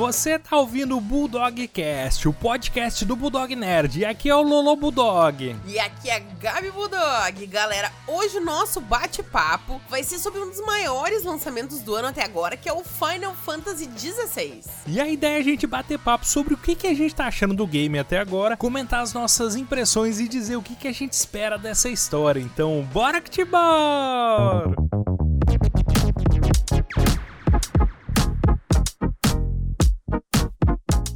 Você 0.00 0.38
tá 0.38 0.56
ouvindo 0.56 0.96
o 0.96 1.00
Bulldog 1.00 1.68
Cast, 1.68 2.26
o 2.26 2.32
podcast 2.32 3.04
do 3.04 3.14
Bulldog 3.14 3.54
Nerd. 3.54 4.00
E 4.00 4.04
aqui 4.06 4.30
é 4.30 4.34
o 4.34 4.40
Lolo 4.40 4.74
Bulldog. 4.74 5.54
E 5.66 5.78
aqui 5.78 6.08
é 6.08 6.16
a 6.16 6.20
Gabi 6.40 6.70
Bulldog. 6.70 7.46
Galera, 7.46 7.92
hoje 8.08 8.38
o 8.38 8.40
nosso 8.42 8.80
bate-papo 8.80 9.78
vai 9.90 10.02
ser 10.02 10.18
sobre 10.18 10.40
um 10.40 10.48
dos 10.48 10.64
maiores 10.64 11.22
lançamentos 11.22 11.80
do 11.80 11.94
ano 11.94 12.08
até 12.08 12.24
agora, 12.24 12.56
que 12.56 12.66
é 12.66 12.72
o 12.72 12.82
Final 12.82 13.34
Fantasy 13.34 13.90
XVI. 13.94 14.62
E 14.86 14.98
a 14.98 15.06
ideia 15.06 15.36
é 15.36 15.40
a 15.40 15.44
gente 15.44 15.66
bater 15.66 15.98
papo 15.98 16.24
sobre 16.24 16.54
o 16.54 16.56
que, 16.56 16.74
que 16.74 16.86
a 16.86 16.94
gente 16.94 17.14
tá 17.14 17.26
achando 17.26 17.52
do 17.52 17.66
game 17.66 17.98
até 17.98 18.20
agora, 18.20 18.56
comentar 18.56 19.02
as 19.02 19.12
nossas 19.12 19.54
impressões 19.54 20.18
e 20.18 20.26
dizer 20.26 20.56
o 20.56 20.62
que, 20.62 20.76
que 20.76 20.88
a 20.88 20.92
gente 20.94 21.12
espera 21.12 21.58
dessa 21.58 21.90
história. 21.90 22.40
Então, 22.40 22.88
bora 22.90 23.20
que 23.20 23.28
te 23.28 23.44
bora! 23.44 24.74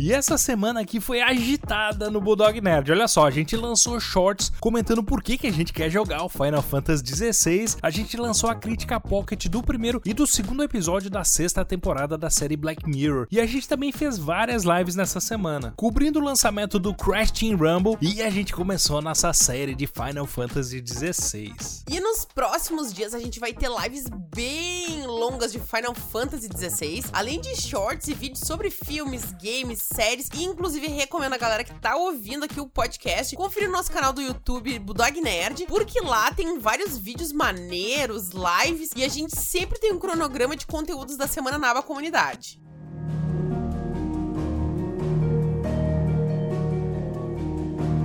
E 0.04 0.12
essa 0.12 0.36
semana 0.36 0.80
aqui 0.80 1.00
foi 1.00 1.22
agitada 1.22 2.10
no 2.10 2.20
Bulldog 2.20 2.60
Nerd. 2.60 2.92
Olha 2.92 3.08
só, 3.08 3.26
a 3.26 3.30
gente 3.30 3.56
lançou 3.56 3.98
shorts 3.98 4.52
comentando 4.60 5.02
por 5.02 5.22
que, 5.22 5.38
que 5.38 5.46
a 5.46 5.50
gente 5.50 5.72
quer 5.72 5.88
jogar 5.88 6.22
o 6.22 6.28
Final 6.28 6.60
Fantasy 6.60 7.02
XVI. 7.06 7.77
A 7.80 7.88
gente 7.88 8.14
lançou 8.18 8.50
a 8.50 8.54
crítica 8.54 9.00
pocket 9.00 9.46
do 9.46 9.62
primeiro 9.62 10.02
e 10.04 10.12
do 10.12 10.27
segundo 10.27 10.62
episódio 10.62 11.08
da 11.08 11.24
sexta 11.24 11.64
temporada 11.64 12.18
da 12.18 12.28
série 12.28 12.54
Black 12.54 12.86
Mirror. 12.86 13.27
E 13.30 13.40
a 13.40 13.46
gente 13.46 13.66
também 13.66 13.90
fez 13.92 14.18
várias 14.18 14.64
lives 14.64 14.94
nessa 14.94 15.20
semana, 15.20 15.72
cobrindo 15.74 16.18
o 16.18 16.22
lançamento 16.22 16.78
do 16.78 16.94
Crash 16.94 17.30
Team 17.30 17.56
Rumble 17.56 17.96
e 18.02 18.20
a 18.20 18.28
gente 18.28 18.52
começou 18.52 18.98
a 18.98 19.00
nossa 19.00 19.32
série 19.32 19.74
de 19.74 19.86
Final 19.86 20.27
Fantasy 20.27 20.84
XVI. 20.86 21.55
E 21.91 21.98
nos 21.98 22.27
próximos 22.27 22.92
dias 22.92 23.14
a 23.14 23.18
gente 23.18 23.41
vai 23.41 23.55
ter 23.55 23.70
lives 23.70 24.05
bem 24.36 25.06
longas 25.06 25.50
de 25.50 25.58
Final 25.58 25.94
Fantasy 25.94 26.50
XVI, 26.55 27.05
além 27.11 27.41
de 27.41 27.58
shorts 27.58 28.08
e 28.08 28.12
vídeos 28.12 28.41
sobre 28.41 28.68
filmes, 28.68 29.34
games, 29.42 29.94
séries. 29.95 30.28
E 30.34 30.45
inclusive 30.45 30.87
recomendo 30.89 31.34
a 31.34 31.39
galera 31.39 31.64
que 31.64 31.75
tá 31.75 31.97
ouvindo 31.97 32.45
aqui 32.45 32.61
o 32.61 32.69
podcast 32.69 33.37
conferir 33.37 33.69
o 33.69 33.73
nosso 33.73 33.92
canal 33.92 34.12
do 34.12 34.20
YouTube, 34.20 34.78
Budog 34.81 35.20
Nerd, 35.20 35.67
porque 35.67 36.01
lá 36.01 36.33
tem 36.33 36.59
vários 36.59 36.98
vídeos 36.98 37.33
maneiros, 37.33 38.31
lives 38.31 38.91
e 38.97 39.05
a 39.05 39.09
gente 39.09 39.39
sempre 39.39 39.78
tem 39.78 39.92
um 39.92 39.98
cronograma 39.98 40.56
de 40.56 40.67
conteúdos 40.67 41.17
da 41.17 41.27
semana 41.27 41.59
na 41.59 41.70
aba 41.70 41.83
comunidade. 41.83 42.64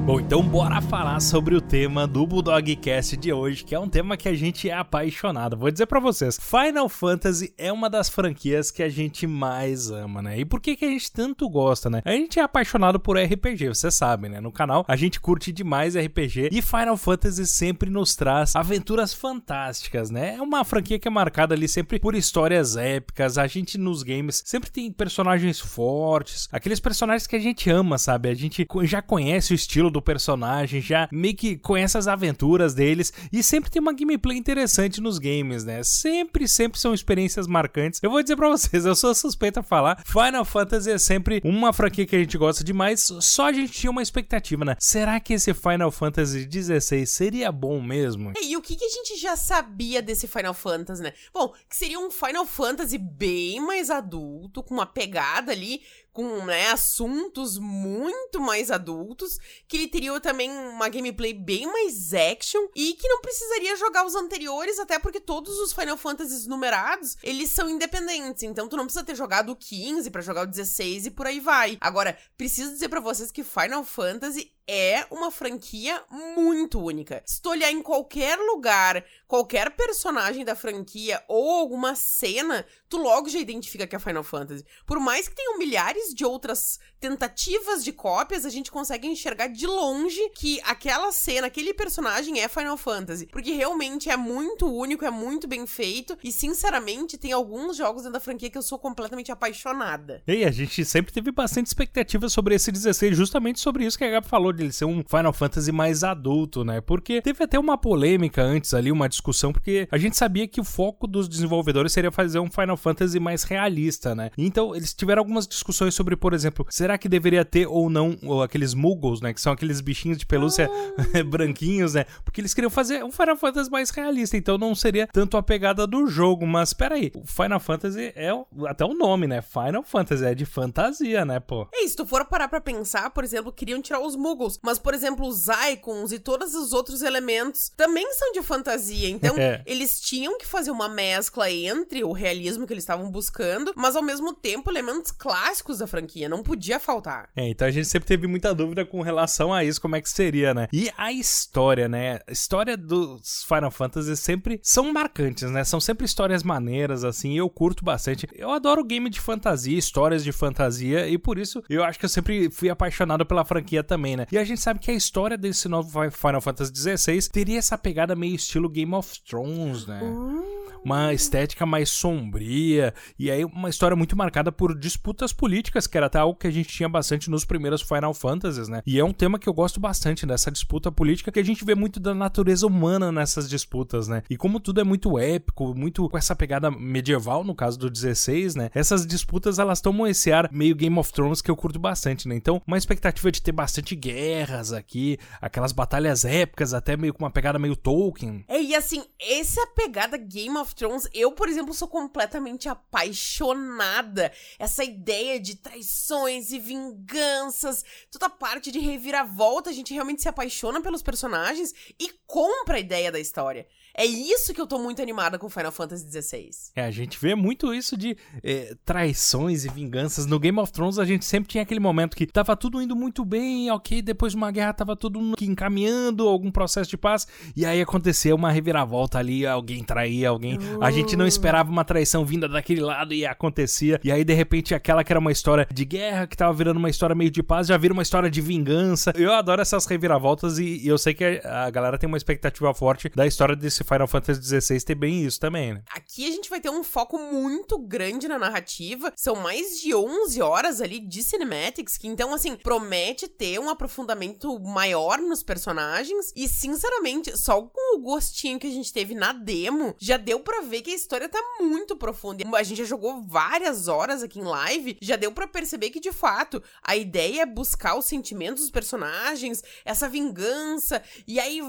Bom, 0.09 0.19
então 0.19 0.41
bora 0.41 0.81
falar 0.81 1.19
sobre 1.19 1.53
o 1.53 1.61
tema 1.61 2.07
do 2.07 2.25
Bulldogcast 2.25 3.15
de 3.15 3.31
hoje, 3.31 3.63
que 3.63 3.75
é 3.75 3.79
um 3.79 3.87
tema 3.87 4.17
que 4.17 4.27
a 4.27 4.33
gente 4.33 4.67
é 4.67 4.73
apaixonado. 4.73 5.55
Vou 5.55 5.69
dizer 5.69 5.85
para 5.85 5.99
vocês, 5.99 6.39
Final 6.41 6.89
Fantasy 6.89 7.53
é 7.55 7.71
uma 7.71 7.87
das 7.87 8.09
franquias 8.09 8.71
que 8.71 8.81
a 8.81 8.89
gente 8.89 9.27
mais 9.27 9.91
ama, 9.91 10.19
né? 10.23 10.39
E 10.39 10.45
por 10.45 10.59
que 10.59 10.75
que 10.75 10.83
a 10.83 10.87
gente 10.87 11.11
tanto 11.11 11.47
gosta, 11.47 11.91
né? 11.91 12.01
A 12.03 12.09
gente 12.09 12.39
é 12.39 12.41
apaixonado 12.41 12.99
por 12.99 13.19
RPG, 13.19 13.67
você 13.67 13.91
sabe, 13.91 14.27
né? 14.27 14.41
No 14.41 14.51
canal 14.51 14.83
a 14.87 14.95
gente 14.95 15.19
curte 15.19 15.51
demais 15.51 15.95
RPG 15.95 16.49
e 16.53 16.59
Final 16.59 16.97
Fantasy 16.97 17.45
sempre 17.45 17.91
nos 17.91 18.15
traz 18.15 18.55
aventuras 18.55 19.13
fantásticas, 19.13 20.09
né? 20.09 20.37
É 20.37 20.41
uma 20.41 20.65
franquia 20.65 20.97
que 20.97 21.07
é 21.07 21.11
marcada 21.11 21.53
ali 21.53 21.67
sempre 21.67 21.99
por 21.99 22.15
histórias 22.15 22.75
épicas. 22.75 23.37
A 23.37 23.45
gente 23.45 23.77
nos 23.77 24.01
games 24.01 24.41
sempre 24.43 24.71
tem 24.71 24.91
personagens 24.91 25.59
fortes, 25.59 26.49
aqueles 26.51 26.79
personagens 26.79 27.27
que 27.27 27.35
a 27.35 27.39
gente 27.39 27.69
ama, 27.69 27.99
sabe? 27.99 28.27
A 28.27 28.33
gente 28.33 28.67
já 28.85 29.03
conhece 29.03 29.53
o 29.53 29.55
estilo 29.55 29.91
do 29.91 29.98
do 29.99 30.01
personagem, 30.01 30.81
já 30.81 31.07
meio 31.11 31.35
que 31.35 31.57
conhece 31.57 31.97
as 31.97 32.07
aventuras 32.07 32.73
deles 32.73 33.13
e 33.31 33.43
sempre 33.43 33.69
tem 33.69 33.81
uma 33.81 33.93
gameplay 33.93 34.37
interessante 34.37 35.01
nos 35.01 35.19
games, 35.19 35.63
né? 35.63 35.83
Sempre, 35.83 36.47
sempre 36.47 36.79
são 36.79 36.93
experiências 36.93 37.45
marcantes. 37.45 37.99
Eu 38.01 38.09
vou 38.09 38.23
dizer 38.23 38.35
pra 38.35 38.49
vocês, 38.49 38.85
eu 38.85 38.95
sou 38.95 39.13
suspeito 39.13 39.59
a 39.59 39.63
falar, 39.63 40.01
Final 40.05 40.45
Fantasy 40.45 40.91
é 40.91 40.97
sempre 40.97 41.41
uma 41.43 41.73
franquia 41.73 42.05
que 42.05 42.15
a 42.15 42.19
gente 42.19 42.37
gosta 42.37 42.63
demais, 42.63 43.11
só 43.19 43.47
a 43.47 43.51
gente 43.51 43.73
tinha 43.73 43.91
uma 43.91 44.01
expectativa, 44.01 44.63
né? 44.63 44.75
Será 44.79 45.19
que 45.19 45.33
esse 45.33 45.53
Final 45.53 45.91
Fantasy 45.91 46.49
XVI 46.49 47.05
seria 47.05 47.51
bom 47.51 47.81
mesmo? 47.81 48.33
E 48.41 48.55
o 48.55 48.61
que, 48.61 48.75
que 48.75 48.85
a 48.85 48.89
gente 48.89 49.17
já 49.17 49.35
sabia 49.35 50.01
desse 50.01 50.27
Final 50.27 50.53
Fantasy, 50.53 51.03
né? 51.03 51.13
Bom, 51.33 51.53
que 51.69 51.75
seria 51.75 51.99
um 51.99 52.09
Final 52.09 52.45
Fantasy 52.45 52.97
bem 52.97 53.59
mais 53.59 53.89
adulto, 53.89 54.63
com 54.63 54.73
uma 54.73 54.85
pegada 54.85 55.51
ali 55.51 55.81
com 56.11 56.45
né, 56.45 56.69
assuntos 56.69 57.57
muito 57.57 58.39
mais 58.39 58.71
adultos, 58.71 59.39
que 59.67 59.77
ele 59.77 59.87
teria 59.87 60.19
também 60.19 60.49
uma 60.49 60.89
gameplay 60.89 61.33
bem 61.33 61.65
mais 61.65 62.13
action 62.13 62.67
e 62.75 62.93
que 62.93 63.07
não 63.07 63.21
precisaria 63.21 63.75
jogar 63.75 64.05
os 64.05 64.15
anteriores, 64.15 64.79
até 64.79 64.97
porque 64.99 65.19
todos 65.19 65.57
os 65.59 65.73
Final 65.73 65.97
Fantasies 65.97 66.47
numerados, 66.47 67.17
eles 67.23 67.51
são 67.51 67.69
independentes, 67.69 68.43
então 68.43 68.67
tu 68.67 68.75
não 68.75 68.85
precisa 68.85 69.05
ter 69.05 69.15
jogado 69.15 69.51
o 69.51 69.55
15 69.55 70.09
para 70.09 70.21
jogar 70.21 70.43
o 70.43 70.47
16 70.47 71.07
e 71.07 71.11
por 71.11 71.27
aí 71.27 71.39
vai. 71.39 71.77
Agora, 71.79 72.17
preciso 72.37 72.71
dizer 72.71 72.89
para 72.89 72.99
vocês 72.99 73.31
que 73.31 73.43
Final 73.43 73.83
Fantasy 73.83 74.51
é 74.71 75.07
uma 75.09 75.31
franquia 75.31 75.99
muito 76.11 76.79
única. 76.79 77.23
Se 77.25 77.41
tu 77.41 77.49
olhar 77.49 77.71
em 77.71 77.81
qualquer 77.81 78.37
lugar, 78.37 79.03
qualquer 79.27 79.71
personagem 79.71 80.45
da 80.45 80.55
franquia 80.55 81.23
ou 81.27 81.49
alguma 81.49 81.95
cena, 81.95 82.63
tu 82.87 82.97
logo 82.97 83.27
já 83.29 83.39
identifica 83.39 83.87
que 83.87 83.95
é 83.95 83.99
Final 83.99 84.23
Fantasy. 84.23 84.63
Por 84.85 84.99
mais 84.99 85.27
que 85.27 85.33
tenham 85.33 85.57
milhares 85.57 86.13
de 86.13 86.23
outras 86.23 86.79
tentativas 86.99 87.83
de 87.83 87.91
cópias, 87.91 88.45
a 88.45 88.49
gente 88.49 88.71
consegue 88.71 89.07
enxergar 89.07 89.47
de 89.47 89.65
longe 89.65 90.29
que 90.35 90.59
aquela 90.63 91.11
cena, 91.11 91.47
aquele 91.47 91.73
personagem 91.73 92.39
é 92.41 92.47
Final 92.47 92.77
Fantasy. 92.77 93.27
Porque 93.27 93.51
realmente 93.51 94.09
é 94.09 94.17
muito 94.17 94.67
único, 94.67 95.05
é 95.05 95.11
muito 95.11 95.47
bem 95.47 95.65
feito. 95.65 96.17
E, 96.23 96.31
sinceramente, 96.31 97.17
tem 97.17 97.31
alguns 97.31 97.77
jogos 97.77 98.03
dentro 98.03 98.13
da 98.13 98.19
franquia 98.19 98.49
que 98.49 98.57
eu 98.57 98.61
sou 98.61 98.77
completamente 98.77 99.31
apaixonada. 99.31 100.21
E 100.27 100.43
a 100.43 100.51
gente 100.51 100.83
sempre 100.85 101.13
teve 101.13 101.31
bastante 101.31 101.67
expectativa 101.67 102.27
sobre 102.29 102.55
esse 102.55 102.71
16, 102.71 103.15
justamente 103.15 103.59
sobre 103.59 103.85
isso 103.85 103.97
que 103.97 104.03
a 104.03 104.09
Gabi 104.09 104.27
falou 104.27 104.51
ele 104.51 104.71
ser 104.71 104.85
um 104.85 105.03
Final 105.07 105.33
Fantasy 105.33 105.71
mais 105.71 106.03
adulto, 106.03 106.63
né? 106.63 106.81
Porque 106.81 107.21
teve 107.21 107.43
até 107.43 107.57
uma 107.57 107.77
polêmica 107.77 108.41
antes 108.41 108.73
ali, 108.73 108.91
uma 108.91 109.07
discussão, 109.07 109.51
porque 109.53 109.87
a 109.91 109.97
gente 109.97 110.17
sabia 110.17 110.47
que 110.47 110.59
o 110.59 110.63
foco 110.63 111.07
dos 111.07 111.27
desenvolvedores 111.27 111.93
seria 111.93 112.11
fazer 112.11 112.39
um 112.39 112.49
Final 112.49 112.77
Fantasy 112.77 113.19
mais 113.19 113.43
realista, 113.43 114.15
né? 114.15 114.31
Então, 114.37 114.75
eles 114.75 114.93
tiveram 114.93 115.21
algumas 115.21 115.47
discussões 115.47 115.93
sobre, 115.93 116.15
por 116.15 116.33
exemplo, 116.33 116.65
será 116.69 116.88
que 116.97 117.09
deveria 117.09 117.45
ter 117.45 117.67
ou 117.67 117.89
não 117.89 118.17
ou 118.23 118.43
aqueles 118.43 118.73
Muggles, 118.73 119.21
né? 119.21 119.33
Que 119.33 119.41
são 119.41 119.53
aqueles 119.53 119.81
bichinhos 119.81 120.17
de 120.17 120.25
pelúcia 120.25 120.69
ah. 120.69 121.23
branquinhos, 121.27 121.93
né? 121.93 122.05
Porque 122.23 122.41
eles 122.41 122.53
queriam 122.53 122.69
fazer 122.69 123.03
um 123.03 123.11
Final 123.11 123.37
Fantasy 123.37 123.69
mais 123.69 123.89
realista, 123.89 124.37
então 124.37 124.57
não 124.57 124.73
seria 124.73 125.07
tanto 125.07 125.37
a 125.37 125.43
pegada 125.43 125.85
do 125.85 126.07
jogo. 126.07 126.45
Mas 126.45 126.73
peraí, 126.73 127.11
o 127.15 127.25
Final 127.25 127.59
Fantasy 127.59 128.13
é 128.15 128.29
até 128.67 128.85
o 128.85 128.93
nome, 128.93 129.27
né? 129.27 129.41
Final 129.41 129.83
Fantasy 129.83 130.25
é 130.25 130.33
de 130.33 130.45
fantasia, 130.45 131.25
né, 131.25 131.39
pô? 131.39 131.67
É, 131.73 131.87
se 131.87 131.95
tu 131.95 132.05
for 132.05 132.25
parar 132.25 132.47
pra 132.47 132.61
pensar, 132.61 133.09
por 133.09 133.23
exemplo, 133.23 133.51
queriam 133.51 133.81
tirar 133.81 133.99
os 133.99 134.15
Muggles 134.15 134.59
mas, 134.61 134.79
por 134.79 134.93
exemplo, 134.93 135.27
os 135.27 135.47
icons 135.71 136.11
e 136.11 136.19
todos 136.19 136.55
os 136.55 136.73
outros 136.73 137.01
elementos 137.01 137.69
também 137.75 138.11
são 138.13 138.31
de 138.31 138.41
fantasia. 138.41 139.09
Então, 139.09 139.35
é. 139.37 139.61
eles 139.65 139.99
tinham 139.99 140.37
que 140.37 140.45
fazer 140.45 140.71
uma 140.71 140.87
mescla 140.87 141.51
entre 141.51 142.03
o 142.03 142.11
realismo 142.11 142.65
que 142.65 142.73
eles 142.73 142.83
estavam 142.83 143.09
buscando, 143.09 143.73
mas 143.75 143.95
ao 143.95 144.01
mesmo 144.01 144.33
tempo 144.33 144.69
elementos 144.69 145.11
clássicos 145.11 145.79
da 145.79 145.87
franquia. 145.87 146.29
Não 146.29 146.43
podia 146.43 146.78
faltar. 146.79 147.29
É, 147.35 147.49
então 147.49 147.67
a 147.67 147.71
gente 147.71 147.87
sempre 147.87 148.07
teve 148.07 148.27
muita 148.27 148.53
dúvida 148.53 148.85
com 148.85 149.01
relação 149.01 149.53
a 149.53 149.63
isso, 149.63 149.81
como 149.81 149.95
é 149.95 150.01
que 150.01 150.09
seria, 150.09 150.53
né? 150.53 150.67
E 150.71 150.91
a 150.97 151.11
história, 151.11 151.87
né? 151.87 152.19
A 152.27 152.31
história 152.31 152.75
dos 152.75 153.43
Final 153.43 153.71
Fantasy 153.71 154.15
sempre 154.17 154.59
são 154.63 154.91
marcantes, 154.91 155.49
né? 155.49 155.63
São 155.63 155.79
sempre 155.79 156.05
histórias 156.05 156.43
maneiras, 156.43 157.03
assim, 157.03 157.37
eu 157.37 157.49
curto 157.49 157.83
bastante. 157.83 158.27
Eu 158.35 158.51
adoro 158.51 158.83
game 158.83 159.09
de 159.09 159.19
fantasia, 159.19 159.77
histórias 159.77 160.23
de 160.23 160.31
fantasia, 160.31 161.07
e 161.07 161.17
por 161.17 161.37
isso 161.37 161.63
eu 161.69 161.83
acho 161.83 161.99
que 161.99 162.05
eu 162.05 162.09
sempre 162.09 162.49
fui 162.49 162.69
apaixonado 162.69 163.25
pela 163.25 163.45
franquia 163.45 163.83
também, 163.83 164.15
né? 164.15 164.25
E 164.31 164.37
a 164.37 164.43
gente 164.43 164.61
sabe 164.61 164.79
que 164.79 164.91
a 164.91 164.93
história 164.93 165.37
desse 165.37 165.67
novo 165.67 165.89
Final 166.11 166.41
Fantasy 166.41 166.71
XVI 166.73 167.29
teria 167.29 167.59
essa 167.59 167.77
pegada 167.77 168.15
meio 168.15 168.35
estilo 168.35 168.69
Game 168.69 168.93
of 168.93 169.21
Thrones, 169.23 169.85
né? 169.85 170.01
Uh 170.03 170.59
uma 170.83 171.13
estética 171.13 171.65
mais 171.65 171.89
sombria, 171.89 172.93
e 173.17 173.29
aí 173.29 173.43
uma 173.45 173.69
história 173.69 173.95
muito 173.95 174.15
marcada 174.17 174.51
por 174.51 174.77
disputas 174.77 175.33
políticas, 175.33 175.87
que 175.87 175.97
era 175.97 176.07
até 176.07 176.19
algo 176.19 176.37
que 176.37 176.47
a 176.47 176.51
gente 176.51 176.68
tinha 176.71 176.89
bastante 176.89 177.29
nos 177.29 177.45
primeiros 177.45 177.81
Final 177.81 178.13
Fantasies, 178.13 178.67
né? 178.67 178.81
E 178.85 178.99
é 178.99 179.03
um 179.03 179.13
tema 179.13 179.39
que 179.39 179.47
eu 179.47 179.53
gosto 179.53 179.79
bastante 179.79 180.25
dessa 180.25 180.51
disputa 180.51 180.91
política, 180.91 181.31
que 181.31 181.39
a 181.39 181.45
gente 181.45 181.65
vê 181.65 181.75
muito 181.75 181.99
da 181.99 182.13
natureza 182.13 182.65
humana 182.65 183.11
nessas 183.11 183.49
disputas, 183.49 184.07
né? 184.07 184.23
E 184.29 184.37
como 184.37 184.59
tudo 184.59 184.81
é 184.81 184.83
muito 184.83 185.17
épico, 185.17 185.73
muito 185.75 186.07
com 186.09 186.17
essa 186.17 186.35
pegada 186.35 186.71
medieval, 186.71 187.43
no 187.43 187.55
caso 187.55 187.77
do 187.77 187.89
16, 187.89 188.55
né? 188.55 188.69
Essas 188.73 189.05
disputas, 189.05 189.59
elas 189.59 189.81
tomam 189.81 190.07
esse 190.07 190.31
ar 190.31 190.49
meio 190.51 190.75
Game 190.75 190.97
of 190.97 191.11
Thrones 191.11 191.41
que 191.41 191.51
eu 191.51 191.55
curto 191.55 191.79
bastante, 191.79 192.27
né? 192.27 192.35
Então, 192.35 192.61
uma 192.65 192.77
expectativa 192.77 193.31
de 193.31 193.41
ter 193.41 193.51
bastante 193.51 193.95
guerras 193.95 194.71
aqui, 194.73 195.17
aquelas 195.41 195.71
batalhas 195.71 196.25
épicas, 196.25 196.73
até 196.73 196.95
meio 196.95 197.13
com 197.13 197.23
uma 197.23 197.31
pegada 197.31 197.59
meio 197.59 197.75
Tolkien. 197.75 198.43
É, 198.47 198.61
e 198.61 198.75
assim, 198.75 199.03
essa 199.19 199.65
pegada 199.67 200.17
Game 200.17 200.57
of 200.57 200.75
Thrones, 200.75 201.07
eu, 201.13 201.31
por 201.31 201.49
exemplo, 201.49 201.73
sou 201.73 201.87
completamente 201.87 202.69
apaixonada. 202.69 204.31
Essa 204.57 204.83
ideia 204.83 205.39
de 205.39 205.55
traições 205.55 206.51
e 206.51 206.58
vinganças, 206.59 207.83
toda 208.11 208.27
a 208.27 208.29
parte 208.29 208.71
de 208.71 208.79
reviravolta, 208.79 209.69
a 209.69 209.73
gente 209.73 209.93
realmente 209.93 210.21
se 210.21 210.29
apaixona 210.29 210.81
pelos 210.81 211.01
personagens 211.01 211.73
e 211.99 212.11
compra 212.27 212.77
a 212.77 212.79
ideia 212.79 213.11
da 213.11 213.19
história. 213.19 213.67
É 213.99 214.05
isso 214.05 214.53
que 214.53 214.61
eu 214.61 214.65
tô 214.65 214.79
muito 214.79 215.01
animada 215.01 215.37
com 215.37 215.49
Final 215.49 215.73
Fantasy 215.73 216.09
XVI. 216.09 216.49
É, 216.73 216.85
a 216.85 216.89
gente 216.89 217.19
vê 217.19 217.35
muito 217.35 217.73
isso 217.73 217.97
de 217.97 218.15
é, 218.41 218.73
traições 218.85 219.65
e 219.65 219.69
vinganças. 219.69 220.25
No 220.25 220.39
Game 220.39 220.57
of 220.57 220.71
Thrones 220.71 220.97
a 220.97 221.03
gente 221.03 221.25
sempre 221.25 221.49
tinha 221.49 221.63
aquele 221.63 221.81
momento 221.81 222.15
que 222.15 222.25
tava 222.25 222.55
tudo 222.55 222.81
indo 222.81 222.95
muito 222.95 223.25
bem, 223.25 223.69
ok, 223.69 224.01
depois 224.01 224.31
de 224.31 224.37
uma 224.37 224.51
guerra 224.51 224.71
tava 224.71 224.95
tudo 224.95 225.19
encaminhando, 225.41 226.25
algum 226.25 226.49
processo 226.49 226.89
de 226.89 226.95
paz, 226.95 227.27
e 227.53 227.65
aí 227.65 227.81
acontecia 227.81 228.33
uma 228.33 228.49
reviravolta 228.49 229.19
ali, 229.19 229.45
alguém 229.45 229.83
traía 229.83 230.29
alguém. 230.29 230.57
Uh. 230.57 230.81
A 230.81 230.91
gente 230.91 231.17
não 231.17 231.27
esperava 231.27 231.69
uma 231.69 231.83
traição 231.83 232.23
vinda 232.23 232.47
daquele 232.47 232.79
lado 232.79 233.13
e 233.13 233.25
acontecia, 233.25 233.99
e 234.01 234.13
aí 234.13 234.23
de 234.23 234.33
repente 234.33 234.73
aquela 234.73 235.03
que 235.03 235.11
era 235.11 235.19
uma 235.19 235.33
história 235.33 235.67
de 235.69 235.83
guerra, 235.83 236.25
que 236.25 236.37
tava 236.37 236.53
virando 236.53 236.77
uma 236.77 236.89
história 236.89 237.13
meio 237.13 237.31
de 237.31 237.43
paz, 237.43 237.67
já 237.67 237.75
vira 237.75 237.93
uma 237.93 238.03
história 238.03 238.29
de 238.29 238.39
vingança. 238.39 239.11
Eu 239.13 239.33
adoro 239.33 239.61
essas 239.61 239.85
reviravoltas 239.85 240.57
e, 240.57 240.85
e 240.85 240.87
eu 240.87 240.97
sei 240.97 241.13
que 241.13 241.41
a 241.43 241.69
galera 241.69 241.97
tem 241.97 242.07
uma 242.07 242.15
expectativa 242.15 242.73
forte 242.73 243.11
da 243.13 243.27
história 243.27 243.57
desse 243.57 243.88
Final 243.89 244.07
Fantasy 244.07 244.61
XVI 244.61 244.81
ter 244.81 244.93
bem 244.93 245.25
isso 245.25 245.39
também, 245.39 245.73
né? 245.73 245.81
Aqui 245.91 246.27
a 246.27 246.31
gente 246.31 246.47
vai 246.47 246.61
ter 246.61 246.69
um 246.69 246.83
foco 246.83 247.17
muito 247.17 247.79
grande 247.79 248.27
na 248.27 248.37
narrativa. 248.37 249.11
São 249.15 249.35
mais 249.35 249.81
de 249.81 249.95
11 249.95 250.39
horas 250.43 250.79
ali 250.79 250.99
de 250.99 251.23
cinematics, 251.23 251.97
que 251.97 252.07
então, 252.07 252.31
assim, 252.31 252.55
promete 252.55 253.27
ter 253.27 253.59
um 253.59 253.67
aprofundamento 253.67 254.59
maior 254.59 255.17
nos 255.17 255.41
personagens. 255.41 256.31
E, 256.35 256.47
sinceramente, 256.47 257.35
só 257.35 257.63
com 257.63 257.97
o 257.97 258.01
gostinho 258.01 258.59
que 258.59 258.67
a 258.67 258.71
gente 258.71 258.93
teve 258.93 259.15
na 259.15 259.33
demo, 259.33 259.95
já 259.97 260.17
deu 260.17 260.39
para 260.39 260.61
ver 260.61 260.83
que 260.83 260.91
a 260.91 260.95
história 260.95 261.27
tá 261.27 261.41
muito 261.59 261.95
profunda. 261.95 262.43
A 262.55 262.63
gente 262.63 262.77
já 262.77 262.83
jogou 262.83 263.23
várias 263.23 263.87
horas 263.87 264.21
aqui 264.21 264.39
em 264.39 264.43
live, 264.43 264.97
já 265.01 265.15
deu 265.15 265.31
para 265.31 265.47
perceber 265.47 265.89
que, 265.89 265.99
de 265.99 266.11
fato, 266.11 266.61
a 266.83 266.95
ideia 266.95 267.41
é 267.41 267.45
buscar 267.45 267.97
os 267.97 268.05
sentimentos 268.05 268.63
dos 268.63 268.71
personagens, 268.71 269.63
essa 269.83 270.07
vingança, 270.07 271.01
e 271.27 271.39
aí 271.39 271.61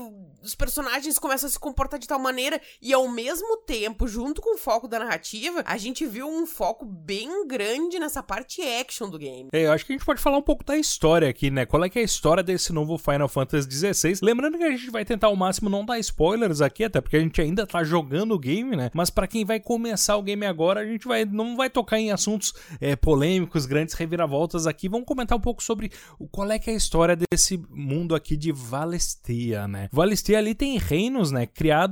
os 0.42 0.54
personagens 0.54 1.18
começam 1.18 1.46
a 1.46 1.50
se 1.50 1.58
comportar 1.58 1.98
de 1.98 2.09
tal 2.10 2.18
maneira, 2.18 2.60
e 2.82 2.92
ao 2.92 3.08
mesmo 3.08 3.58
tempo, 3.58 4.08
junto 4.08 4.42
com 4.42 4.56
o 4.56 4.58
foco 4.58 4.88
da 4.88 4.98
narrativa, 4.98 5.62
a 5.64 5.76
gente 5.76 6.04
viu 6.04 6.28
um 6.28 6.44
foco 6.44 6.84
bem 6.84 7.46
grande 7.46 8.00
nessa 8.00 8.20
parte 8.20 8.60
action 8.62 9.08
do 9.08 9.16
game. 9.16 9.48
É, 9.52 9.66
eu 9.66 9.72
acho 9.72 9.86
que 9.86 9.92
a 9.92 9.96
gente 9.96 10.04
pode 10.04 10.20
falar 10.20 10.36
um 10.36 10.42
pouco 10.42 10.64
da 10.64 10.76
história 10.76 11.28
aqui, 11.28 11.50
né? 11.50 11.64
Qual 11.64 11.84
é 11.84 11.88
que 11.88 12.00
é 12.00 12.02
a 12.02 12.04
história 12.04 12.42
desse 12.42 12.72
novo 12.72 12.98
Final 12.98 13.28
Fantasy 13.28 13.70
XVI? 13.70 14.18
Lembrando 14.22 14.58
que 14.58 14.64
a 14.64 14.70
gente 14.70 14.90
vai 14.90 15.04
tentar 15.04 15.28
ao 15.28 15.36
máximo 15.36 15.70
não 15.70 15.84
dar 15.84 16.00
spoilers 16.00 16.60
aqui, 16.60 16.82
até 16.82 17.00
porque 17.00 17.16
a 17.16 17.20
gente 17.20 17.40
ainda 17.40 17.64
tá 17.64 17.84
jogando 17.84 18.32
o 18.32 18.38
game, 18.38 18.76
né? 18.76 18.90
Mas 18.92 19.08
para 19.08 19.28
quem 19.28 19.44
vai 19.44 19.60
começar 19.60 20.16
o 20.16 20.22
game 20.22 20.44
agora, 20.44 20.80
a 20.80 20.84
gente 20.84 21.06
vai 21.06 21.24
não 21.24 21.56
vai 21.56 21.70
tocar 21.70 22.00
em 22.00 22.10
assuntos 22.10 22.52
é, 22.80 22.96
polêmicos, 22.96 23.66
grandes 23.66 23.94
reviravoltas 23.94 24.66
aqui. 24.66 24.88
Vamos 24.88 25.06
comentar 25.06 25.38
um 25.38 25.40
pouco 25.40 25.62
sobre 25.62 25.92
o, 26.18 26.26
qual 26.26 26.50
é 26.50 26.58
que 26.58 26.70
é 26.70 26.72
a 26.72 26.76
história 26.76 27.16
desse 27.16 27.62
mundo 27.70 28.16
aqui 28.16 28.36
de 28.36 28.50
Valestia, 28.50 29.68
né? 29.68 29.88
Valestia 29.92 30.38
ali 30.38 30.56
tem 30.56 30.76
reinos, 30.76 31.30
né? 31.30 31.46
Criados 31.46 31.89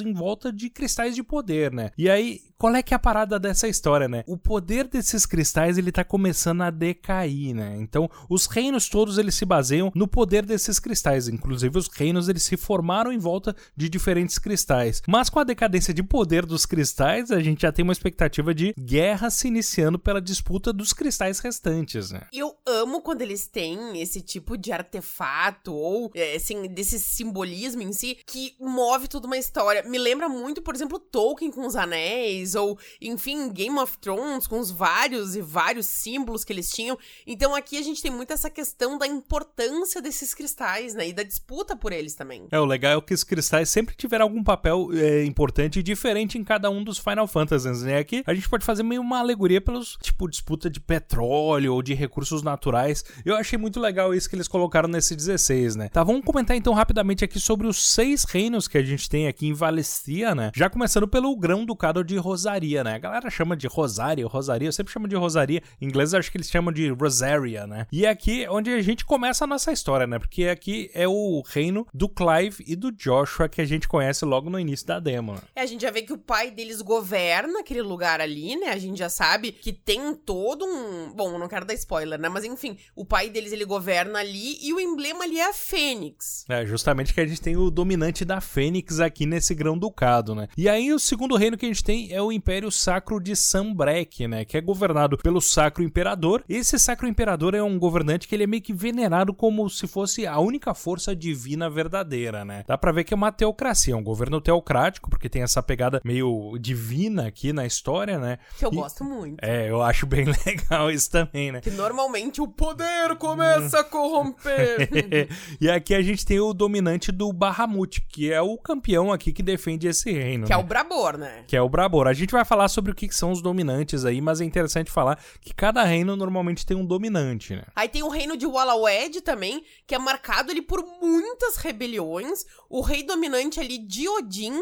em 0.00 0.12
volta 0.12 0.52
de 0.52 0.70
cristais 0.70 1.14
de 1.14 1.22
poder, 1.22 1.72
né? 1.72 1.90
E 1.96 2.08
aí, 2.08 2.40
qual 2.60 2.74
é 2.74 2.82
que 2.82 2.92
é 2.92 2.96
a 2.96 2.98
parada 2.98 3.38
dessa 3.40 3.66
história, 3.66 4.06
né? 4.06 4.22
O 4.26 4.36
poder 4.36 4.86
desses 4.86 5.24
cristais, 5.24 5.78
ele 5.78 5.90
tá 5.90 6.04
começando 6.04 6.60
a 6.60 6.68
decair, 6.68 7.54
né? 7.54 7.78
Então, 7.80 8.08
os 8.28 8.44
reinos 8.44 8.86
todos, 8.86 9.16
eles 9.16 9.34
se 9.34 9.46
baseiam 9.46 9.90
no 9.94 10.06
poder 10.06 10.44
desses 10.44 10.78
cristais. 10.78 11.26
Inclusive, 11.26 11.78
os 11.78 11.88
reinos, 11.88 12.28
eles 12.28 12.42
se 12.42 12.58
formaram 12.58 13.10
em 13.10 13.18
volta 13.18 13.56
de 13.74 13.88
diferentes 13.88 14.38
cristais. 14.38 15.00
Mas 15.08 15.30
com 15.30 15.38
a 15.38 15.44
decadência 15.44 15.94
de 15.94 16.02
poder 16.02 16.44
dos 16.44 16.66
cristais, 16.66 17.30
a 17.30 17.40
gente 17.40 17.62
já 17.62 17.72
tem 17.72 17.82
uma 17.82 17.94
expectativa 17.94 18.54
de 18.54 18.74
guerra 18.78 19.30
se 19.30 19.48
iniciando 19.48 19.98
pela 19.98 20.20
disputa 20.20 20.70
dos 20.70 20.92
cristais 20.92 21.38
restantes, 21.38 22.10
né? 22.10 22.26
Eu 22.30 22.54
amo 22.66 23.00
quando 23.00 23.22
eles 23.22 23.46
têm 23.46 24.02
esse 24.02 24.20
tipo 24.20 24.58
de 24.58 24.70
artefato 24.70 25.72
ou, 25.72 26.10
é, 26.14 26.36
assim, 26.36 26.68
desse 26.68 27.00
simbolismo 27.00 27.80
em 27.80 27.94
si 27.94 28.18
que 28.26 28.54
move 28.60 29.08
toda 29.08 29.26
uma 29.26 29.38
história. 29.38 29.82
Me 29.84 29.96
lembra 29.96 30.28
muito, 30.28 30.60
por 30.60 30.74
exemplo, 30.74 30.98
Tolkien 30.98 31.50
com 31.50 31.66
os 31.66 31.74
anéis 31.74 32.49
ou, 32.54 32.78
enfim, 33.00 33.48
Game 33.50 33.78
of 33.78 33.98
Thrones 33.98 34.46
com 34.46 34.58
os 34.58 34.70
vários 34.70 35.36
e 35.36 35.40
vários 35.40 35.86
símbolos 35.86 36.44
que 36.44 36.52
eles 36.52 36.70
tinham. 36.70 36.98
Então 37.26 37.54
aqui 37.54 37.76
a 37.76 37.82
gente 37.82 38.02
tem 38.02 38.10
muito 38.10 38.32
essa 38.32 38.50
questão 38.50 38.98
da 38.98 39.06
importância 39.06 40.00
desses 40.00 40.34
cristais, 40.34 40.94
né? 40.94 41.08
E 41.08 41.12
da 41.12 41.22
disputa 41.22 41.76
por 41.76 41.92
eles 41.92 42.14
também. 42.14 42.46
É, 42.50 42.58
o 42.58 42.64
legal 42.64 42.98
é 42.98 43.00
que 43.00 43.14
os 43.14 43.24
cristais 43.24 43.68
sempre 43.68 43.94
tiveram 43.94 44.24
algum 44.24 44.42
papel 44.42 44.88
é, 44.92 45.24
importante 45.24 45.78
e 45.78 45.82
diferente 45.82 46.38
em 46.38 46.44
cada 46.44 46.70
um 46.70 46.82
dos 46.82 46.98
Final 46.98 47.26
Fantasies, 47.26 47.82
né? 47.82 47.98
Aqui 47.98 48.22
a 48.26 48.34
gente 48.34 48.48
pode 48.48 48.64
fazer 48.64 48.82
meio 48.82 49.00
uma 49.00 49.18
alegoria 49.18 49.60
pelos, 49.60 49.96
tipo, 50.02 50.28
disputa 50.28 50.70
de 50.70 50.80
petróleo 50.80 51.74
ou 51.74 51.82
de 51.82 51.94
recursos 51.94 52.42
naturais. 52.42 53.04
Eu 53.24 53.36
achei 53.36 53.58
muito 53.58 53.80
legal 53.80 54.14
isso 54.14 54.28
que 54.28 54.36
eles 54.36 54.48
colocaram 54.48 54.88
nesse 54.88 55.14
16, 55.14 55.76
né? 55.76 55.88
Tá, 55.88 56.02
vamos 56.02 56.24
comentar 56.24 56.56
então 56.56 56.72
rapidamente 56.72 57.24
aqui 57.24 57.38
sobre 57.38 57.66
os 57.66 57.84
seis 57.94 58.24
reinos 58.24 58.68
que 58.68 58.78
a 58.78 58.82
gente 58.82 59.08
tem 59.08 59.28
aqui 59.28 59.46
em 59.46 59.52
Valestia, 59.52 60.34
né? 60.34 60.50
Já 60.54 60.68
começando 60.68 61.08
pelo 61.08 61.34
grão-ducado 61.36 62.04
de 62.04 62.16
Rosaria, 62.40 62.82
né? 62.82 62.94
A 62.94 62.98
galera 62.98 63.28
chama 63.28 63.54
de 63.54 63.66
Rosário, 63.66 64.26
Rosaria, 64.26 64.68
eu 64.68 64.72
sempre 64.72 64.90
chamo 64.90 65.06
de 65.06 65.14
Rosaria. 65.14 65.62
Em 65.78 65.84
inglês 65.84 66.14
acho 66.14 66.30
que 66.30 66.38
eles 66.38 66.48
chamam 66.48 66.72
de 66.72 66.88
Rosaria, 66.88 67.66
né? 67.66 67.86
E 67.92 68.06
é 68.06 68.08
aqui 68.08 68.46
onde 68.48 68.70
a 68.70 68.80
gente 68.80 69.04
começa 69.04 69.44
a 69.44 69.46
nossa 69.46 69.70
história, 69.70 70.06
né? 70.06 70.18
Porque 70.18 70.44
aqui 70.44 70.90
é 70.94 71.06
o 71.06 71.42
reino 71.46 71.86
do 71.92 72.08
Clive 72.08 72.64
e 72.66 72.74
do 72.74 72.90
Joshua 72.90 73.46
que 73.46 73.60
a 73.60 73.64
gente 73.66 73.86
conhece 73.86 74.24
logo 74.24 74.48
no 74.48 74.58
início 74.58 74.86
da 74.86 74.98
demo. 74.98 75.34
É, 75.54 75.60
a 75.60 75.66
gente 75.66 75.82
já 75.82 75.90
vê 75.90 76.00
que 76.00 76.14
o 76.14 76.18
pai 76.18 76.50
deles 76.50 76.80
governa 76.80 77.60
aquele 77.60 77.82
lugar 77.82 78.22
ali, 78.22 78.56
né? 78.56 78.68
A 78.68 78.78
gente 78.78 78.98
já 78.98 79.10
sabe 79.10 79.52
que 79.52 79.70
tem 79.70 80.14
todo 80.14 80.64
um. 80.64 81.12
Bom, 81.12 81.38
não 81.38 81.48
quero 81.48 81.66
dar 81.66 81.74
spoiler, 81.74 82.18
né? 82.18 82.30
Mas 82.30 82.44
enfim, 82.44 82.78
o 82.96 83.04
pai 83.04 83.28
deles 83.28 83.52
ele 83.52 83.66
governa 83.66 84.18
ali 84.18 84.56
e 84.62 84.72
o 84.72 84.80
emblema 84.80 85.24
ali 85.24 85.38
é 85.38 85.50
a 85.50 85.52
Fênix. 85.52 86.46
É, 86.48 86.64
justamente 86.64 87.12
que 87.12 87.20
a 87.20 87.26
gente 87.26 87.42
tem 87.42 87.58
o 87.58 87.70
dominante 87.70 88.24
da 88.24 88.40
Fênix 88.40 88.98
aqui 88.98 89.26
nesse 89.26 89.54
grão-ducado, 89.54 90.34
né? 90.34 90.48
E 90.56 90.70
aí 90.70 90.90
o 90.90 90.98
segundo 90.98 91.36
reino 91.36 91.58
que 91.58 91.66
a 91.66 91.68
gente 91.68 91.84
tem 91.84 92.10
é 92.10 92.22
o 92.22 92.29
Império 92.32 92.70
Sacro 92.70 93.20
de 93.20 93.34
Sambrek, 93.34 94.26
né? 94.26 94.44
Que 94.44 94.56
é 94.56 94.60
governado 94.60 95.16
pelo 95.18 95.40
Sacro 95.40 95.82
Imperador. 95.82 96.44
Esse 96.48 96.78
Sacro 96.78 97.06
Imperador 97.06 97.54
é 97.54 97.62
um 97.62 97.78
governante 97.78 98.26
que 98.26 98.34
ele 98.34 98.44
é 98.44 98.46
meio 98.46 98.62
que 98.62 98.72
venerado 98.72 99.34
como 99.34 99.68
se 99.68 99.86
fosse 99.86 100.26
a 100.26 100.38
única 100.38 100.74
força 100.74 101.14
divina 101.14 101.68
verdadeira, 101.68 102.44
né? 102.44 102.64
Dá 102.66 102.76
pra 102.76 102.92
ver 102.92 103.04
que 103.04 103.14
é 103.14 103.16
uma 103.16 103.32
teocracia, 103.32 103.96
um 103.96 104.02
governo 104.02 104.40
teocrático, 104.40 105.10
porque 105.10 105.28
tem 105.28 105.42
essa 105.42 105.62
pegada 105.62 106.00
meio 106.04 106.56
divina 106.58 107.26
aqui 107.26 107.52
na 107.52 107.66
história, 107.66 108.18
né? 108.18 108.38
Que 108.58 108.64
eu 108.64 108.72
e, 108.72 108.76
gosto 108.76 109.04
muito. 109.04 109.38
É, 109.42 109.70
eu 109.70 109.82
acho 109.82 110.06
bem 110.06 110.26
legal 110.46 110.90
isso 110.90 111.10
também, 111.10 111.52
né? 111.52 111.60
Que 111.60 111.70
normalmente 111.70 112.40
o 112.40 112.48
poder 112.48 113.16
começa 113.16 113.80
a 113.80 113.84
corromper. 113.84 114.88
e 115.60 115.70
aqui 115.70 115.94
a 115.94 116.02
gente 116.02 116.24
tem 116.24 116.40
o 116.40 116.52
dominante 116.52 117.12
do 117.12 117.32
Bahamut, 117.32 118.00
que 118.08 118.32
é 118.32 118.40
o 118.40 118.56
campeão 118.58 119.12
aqui 119.12 119.32
que 119.32 119.42
defende 119.42 119.88
esse 119.88 120.12
reino. 120.12 120.44
Que 120.44 120.52
né? 120.52 120.56
é 120.56 120.58
o 120.58 120.62
Brabor, 120.62 121.16
né? 121.16 121.44
Que 121.46 121.56
é 121.56 121.62
o 121.62 121.68
Brabor. 121.68 122.06
A 122.06 122.12
gente 122.20 122.32
vai 122.32 122.44
falar 122.44 122.68
sobre 122.68 122.92
o 122.92 122.94
que 122.94 123.10
são 123.12 123.32
os 123.32 123.42
dominantes 123.42 124.04
aí, 124.04 124.20
mas 124.20 124.40
é 124.40 124.44
interessante 124.44 124.90
falar 124.90 125.22
que 125.40 125.52
cada 125.52 125.82
reino 125.84 126.16
normalmente 126.16 126.64
tem 126.64 126.76
um 126.76 126.84
dominante, 126.84 127.54
né? 127.54 127.64
Aí 127.74 127.88
tem 127.88 128.02
o 128.02 128.08
reino 128.08 128.36
de 128.36 128.46
Wallawed 128.46 129.20
também, 129.22 129.64
que 129.86 129.94
é 129.94 129.98
marcado 129.98 130.50
ali 130.50 130.62
por 130.62 130.84
muitas 131.00 131.56
rebeliões. 131.56 132.44
O 132.68 132.80
rei 132.80 133.02
dominante 133.02 133.58
ali 133.58 133.78
de 133.78 134.08
Odin 134.08 134.54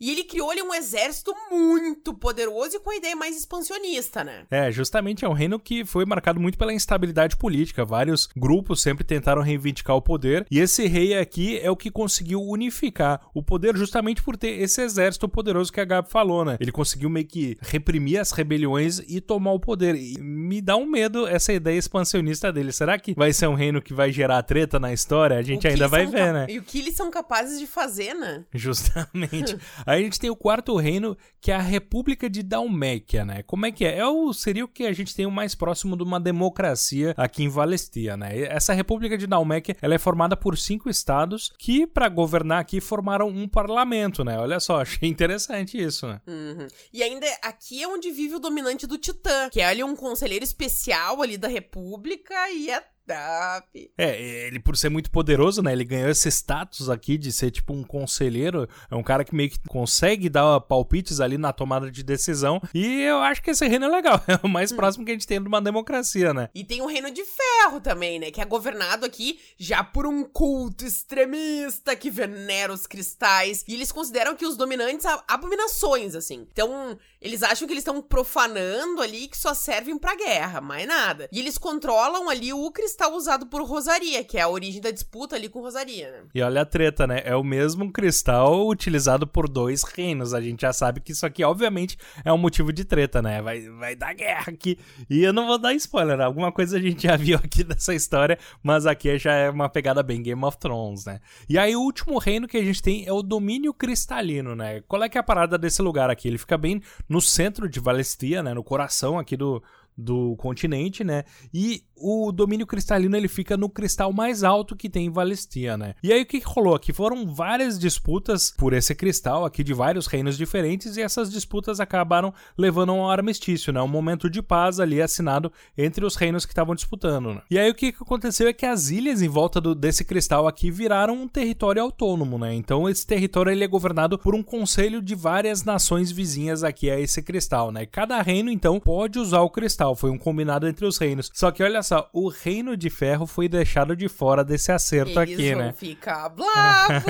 e 0.00 0.10
ele 0.10 0.24
criou 0.24 0.50
ali 0.50 0.62
um 0.62 0.72
exército 0.72 1.34
muito 1.50 2.14
poderoso 2.14 2.76
e 2.76 2.80
com 2.80 2.90
a 2.90 2.96
ideia 2.96 3.14
mais 3.14 3.36
expansionista, 3.36 4.24
né? 4.24 4.44
É, 4.50 4.72
justamente 4.72 5.24
é 5.24 5.28
um 5.28 5.34
reino 5.34 5.58
que 5.58 5.84
foi 5.84 6.06
marcado 6.06 6.40
muito 6.40 6.56
pela 6.56 6.72
instabilidade 6.72 7.36
política. 7.36 7.84
Vários 7.84 8.28
grupos 8.34 8.80
sempre 8.80 9.04
tentaram 9.04 9.42
reivindicar 9.42 9.94
o 9.96 10.02
poder. 10.02 10.46
E 10.50 10.58
esse 10.58 10.86
rei 10.86 11.16
aqui 11.18 11.58
é 11.58 11.70
o 11.70 11.76
que 11.76 11.90
conseguiu 11.90 12.40
unificar 12.42 13.20
o 13.34 13.42
poder 13.42 13.76
justamente 13.76 14.22
por 14.22 14.36
ter 14.36 14.60
esse 14.60 14.80
exército 14.80 15.28
poderoso 15.28 15.72
que 15.72 15.80
a 15.80 15.84
Gabi 15.84 16.08
falou, 16.08 16.44
né? 16.44 16.56
Ele 16.58 16.72
conseguiu 16.72 17.10
meio 17.10 17.26
que 17.26 17.58
reprimir 17.60 18.20
as 18.20 18.30
rebeliões 18.30 19.00
e 19.06 19.20
tomar 19.20 19.52
o 19.52 19.60
poder. 19.60 19.94
E 19.96 20.18
me 20.20 20.62
dá 20.62 20.76
um 20.76 20.86
medo 20.86 21.26
essa 21.26 21.52
ideia 21.52 21.78
expansionista 21.78 22.50
dele. 22.50 22.72
Será 22.72 22.98
que 22.98 23.14
vai 23.14 23.32
ser 23.32 23.48
um 23.48 23.54
reino 23.54 23.82
que 23.82 23.92
vai 23.92 24.10
gerar 24.10 24.42
treta 24.44 24.78
na 24.78 24.92
história? 24.92 25.36
A 25.36 25.42
gente 25.42 25.68
ainda 25.68 25.86
vai 25.86 26.06
ver, 26.06 26.32
né? 26.32 26.46
E 26.48 26.58
o 26.58 26.62
que 26.62 26.78
eles 26.78 26.94
são 26.94 27.10
capazes 27.10 27.58
de 27.58 27.66
fazer, 27.66 28.14
né? 28.14 28.44
Justamente. 28.54 29.58
Aí 29.90 30.02
a 30.02 30.04
gente 30.04 30.20
tem 30.20 30.30
o 30.30 30.36
quarto 30.36 30.76
reino, 30.76 31.18
que 31.40 31.50
é 31.50 31.56
a 31.56 31.60
República 31.60 32.30
de 32.30 32.44
Dalméquia, 32.44 33.24
né? 33.24 33.42
Como 33.42 33.66
é 33.66 33.72
que 33.72 33.84
é? 33.84 33.98
é 33.98 34.06
o, 34.06 34.32
seria 34.32 34.64
o 34.64 34.68
que 34.68 34.86
a 34.86 34.92
gente 34.92 35.12
tem 35.16 35.26
o 35.26 35.32
mais 35.32 35.56
próximo 35.56 35.96
de 35.96 36.04
uma 36.04 36.20
democracia 36.20 37.12
aqui 37.16 37.42
em 37.42 37.48
Valestia, 37.48 38.16
né? 38.16 38.40
Essa 38.42 38.72
República 38.72 39.18
de 39.18 39.26
Dalméquia, 39.26 39.76
ela 39.82 39.92
é 39.92 39.98
formada 39.98 40.36
por 40.36 40.56
cinco 40.56 40.88
estados 40.88 41.52
que, 41.58 41.88
para 41.88 42.08
governar 42.08 42.60
aqui, 42.60 42.80
formaram 42.80 43.26
um 43.26 43.48
parlamento, 43.48 44.22
né? 44.22 44.38
Olha 44.38 44.60
só, 44.60 44.78
achei 44.82 45.08
interessante 45.08 45.76
isso, 45.76 46.06
né? 46.06 46.20
Uhum. 46.24 46.68
E 46.92 47.02
ainda 47.02 47.26
aqui 47.42 47.82
é 47.82 47.88
onde 47.88 48.12
vive 48.12 48.36
o 48.36 48.40
dominante 48.40 48.86
do 48.86 48.96
Titã, 48.96 49.50
que 49.50 49.60
é 49.60 49.64
ali 49.64 49.82
um 49.82 49.96
conselheiro 49.96 50.44
especial 50.44 51.20
ali 51.20 51.36
da 51.36 51.48
República 51.48 52.48
e 52.48 52.70
é 52.70 52.80
top. 53.10 53.90
É, 53.98 54.46
ele 54.46 54.60
por 54.60 54.76
ser 54.76 54.88
muito 54.88 55.10
poderoso, 55.10 55.62
né? 55.62 55.72
Ele 55.72 55.84
ganhou 55.84 56.08
esse 56.08 56.28
status 56.28 56.88
aqui 56.88 57.18
de 57.18 57.32
ser 57.32 57.50
tipo 57.50 57.72
um 57.72 57.82
conselheiro. 57.82 58.68
É 58.90 58.94
um 58.94 59.02
cara 59.02 59.24
que 59.24 59.34
meio 59.34 59.50
que 59.50 59.58
consegue 59.68 60.28
dar 60.28 60.60
palpites 60.60 61.20
ali 61.20 61.36
na 61.36 61.52
tomada 61.52 61.90
de 61.90 62.02
decisão. 62.02 62.60
E 62.74 63.02
eu 63.02 63.18
acho 63.18 63.42
que 63.42 63.50
esse 63.50 63.66
reino 63.66 63.86
é 63.86 63.88
legal. 63.88 64.20
É 64.30 64.38
o 64.44 64.48
mais 64.48 64.70
hum. 64.70 64.76
próximo 64.76 65.04
que 65.04 65.10
a 65.10 65.14
gente 65.14 65.26
tem 65.26 65.42
de 65.42 65.48
uma 65.48 65.60
democracia, 65.60 66.32
né? 66.32 66.48
E 66.54 66.62
tem 66.62 66.80
o 66.80 66.86
reino 66.86 67.10
de 67.10 67.24
ferro 67.24 67.80
também, 67.80 68.18
né? 68.18 68.30
Que 68.30 68.40
é 68.40 68.44
governado 68.44 69.04
aqui 69.04 69.40
já 69.58 69.82
por 69.82 70.06
um 70.06 70.22
culto 70.22 70.84
extremista 70.84 71.96
que 71.96 72.10
venera 72.10 72.72
os 72.72 72.86
cristais. 72.86 73.64
E 73.66 73.74
eles 73.74 73.90
consideram 73.90 74.36
que 74.36 74.46
os 74.46 74.56
dominantes 74.56 75.04
abominações, 75.26 76.14
assim. 76.14 76.46
Então, 76.52 76.96
eles 77.20 77.42
acham 77.42 77.66
que 77.66 77.72
eles 77.72 77.82
estão 77.82 78.00
profanando 78.00 79.02
ali 79.02 79.26
que 79.26 79.36
só 79.36 79.52
servem 79.52 79.98
pra 79.98 80.14
guerra, 80.14 80.60
mais 80.60 80.86
nada. 80.86 81.28
E 81.32 81.40
eles 81.40 81.58
controlam 81.58 82.28
ali 82.28 82.52
o 82.52 82.70
cristal 82.70 82.99
usado 83.08 83.46
por 83.46 83.62
Rosaria, 83.62 84.24
que 84.24 84.38
é 84.38 84.42
a 84.42 84.48
origem 84.48 84.80
da 84.80 84.90
disputa 84.90 85.36
ali 85.36 85.48
com 85.48 85.60
Rosaria, 85.60 86.10
né? 86.10 86.22
E 86.34 86.42
olha 86.42 86.62
a 86.62 86.64
treta, 86.64 87.06
né? 87.06 87.22
É 87.24 87.36
o 87.36 87.44
mesmo 87.44 87.92
cristal 87.92 88.66
utilizado 88.66 89.26
por 89.26 89.48
dois 89.48 89.82
reinos. 89.82 90.32
A 90.32 90.40
gente 90.40 90.62
já 90.62 90.72
sabe 90.72 91.00
que 91.00 91.12
isso 91.12 91.26
aqui, 91.26 91.44
obviamente, 91.44 91.96
é 92.24 92.32
um 92.32 92.38
motivo 92.38 92.72
de 92.72 92.84
treta, 92.84 93.20
né? 93.20 93.42
Vai, 93.42 93.68
vai 93.68 93.94
dar 93.94 94.14
guerra 94.14 94.52
aqui. 94.52 94.78
E 95.08 95.22
eu 95.22 95.32
não 95.32 95.46
vou 95.46 95.58
dar 95.58 95.74
spoiler, 95.74 96.16
né? 96.16 96.24
alguma 96.24 96.52
coisa 96.52 96.76
a 96.76 96.80
gente 96.80 97.02
já 97.06 97.16
viu 97.16 97.36
aqui 97.36 97.62
dessa 97.62 97.94
história, 97.94 98.38
mas 98.62 98.86
aqui 98.86 99.18
já 99.18 99.32
é 99.32 99.50
uma 99.50 99.68
pegada 99.68 100.02
bem 100.02 100.22
Game 100.22 100.44
of 100.44 100.58
Thrones, 100.58 101.04
né? 101.04 101.20
E 101.48 101.58
aí 101.58 101.76
o 101.76 101.80
último 101.80 102.18
reino 102.18 102.48
que 102.48 102.56
a 102.56 102.64
gente 102.64 102.82
tem 102.82 103.06
é 103.06 103.12
o 103.12 103.22
domínio 103.22 103.74
cristalino, 103.74 104.54
né? 104.54 104.80
Qual 104.82 105.02
é 105.02 105.08
que 105.08 105.18
é 105.18 105.20
a 105.20 105.24
parada 105.24 105.58
desse 105.58 105.82
lugar 105.82 106.10
aqui? 106.10 106.28
Ele 106.28 106.38
fica 106.38 106.56
bem 106.56 106.80
no 107.08 107.20
centro 107.20 107.68
de 107.68 107.80
Valestia, 107.80 108.42
né? 108.42 108.54
No 108.54 108.64
coração 108.64 109.18
aqui 109.18 109.36
do, 109.36 109.62
do 109.96 110.36
continente, 110.36 111.04
né? 111.04 111.24
E 111.52 111.84
o 112.00 112.32
domínio 112.32 112.66
cristalino 112.66 113.16
ele 113.16 113.28
fica 113.28 113.56
no 113.56 113.68
cristal 113.68 114.12
mais 114.12 114.42
alto 114.42 114.74
que 114.74 114.88
tem 114.88 115.06
em 115.06 115.10
Valestia, 115.10 115.76
né? 115.76 115.94
E 116.02 116.12
aí 116.12 116.22
o 116.22 116.26
que, 116.26 116.40
que 116.40 116.46
rolou 116.46 116.74
aqui? 116.74 116.92
Foram 116.92 117.26
várias 117.32 117.78
disputas 117.78 118.52
por 118.56 118.72
esse 118.72 118.94
cristal 118.94 119.44
aqui 119.44 119.62
de 119.62 119.74
vários 119.74 120.06
reinos 120.06 120.36
diferentes 120.36 120.96
e 120.96 121.02
essas 121.02 121.30
disputas 121.30 121.80
acabaram 121.80 122.32
levando 122.56 122.90
a 122.90 122.94
um 122.94 123.08
armistício, 123.08 123.72
né? 123.72 123.80
Um 123.82 123.88
momento 123.88 124.30
de 124.30 124.40
paz 124.40 124.80
ali 124.80 125.02
assinado 125.02 125.52
entre 125.76 126.04
os 126.04 126.16
reinos 126.16 126.46
que 126.46 126.52
estavam 126.52 126.74
disputando. 126.74 127.34
Né? 127.34 127.42
E 127.50 127.58
aí 127.58 127.70
o 127.70 127.74
que, 127.74 127.92
que 127.92 128.02
aconteceu 128.02 128.48
é 128.48 128.52
que 128.52 128.66
as 128.66 128.90
ilhas 128.90 129.22
em 129.22 129.28
volta 129.28 129.60
do, 129.60 129.74
desse 129.74 130.04
cristal 130.04 130.48
aqui 130.48 130.70
viraram 130.70 131.14
um 131.14 131.28
território 131.28 131.82
autônomo, 131.82 132.38
né? 132.38 132.54
Então 132.54 132.88
esse 132.88 133.06
território 133.06 133.52
ele 133.52 133.64
é 133.64 133.68
governado 133.68 134.18
por 134.18 134.34
um 134.34 134.42
conselho 134.42 135.02
de 135.02 135.14
várias 135.14 135.64
nações 135.64 136.10
vizinhas 136.10 136.64
aqui 136.64 136.90
a 136.90 136.98
esse 136.98 137.22
cristal, 137.22 137.70
né? 137.70 137.84
Cada 137.84 138.20
reino 138.22 138.50
então 138.50 138.80
pode 138.80 139.18
usar 139.18 139.40
o 139.40 139.50
cristal, 139.50 139.94
foi 139.94 140.10
um 140.10 140.18
combinado 140.18 140.66
entre 140.66 140.86
os 140.86 140.96
reinos. 140.96 141.30
Só 141.34 141.50
que 141.50 141.62
olha 141.62 141.82
o 142.12 142.28
Reino 142.28 142.76
de 142.76 142.90
Ferro 142.90 143.26
foi 143.26 143.48
deixado 143.48 143.96
de 143.96 144.08
fora 144.08 144.44
desse 144.44 144.72
acerto 144.72 145.20
Eles 145.20 145.34
aqui, 145.34 145.54
né? 145.54 145.72
ficar 145.72 146.28
blavos. 146.28 147.04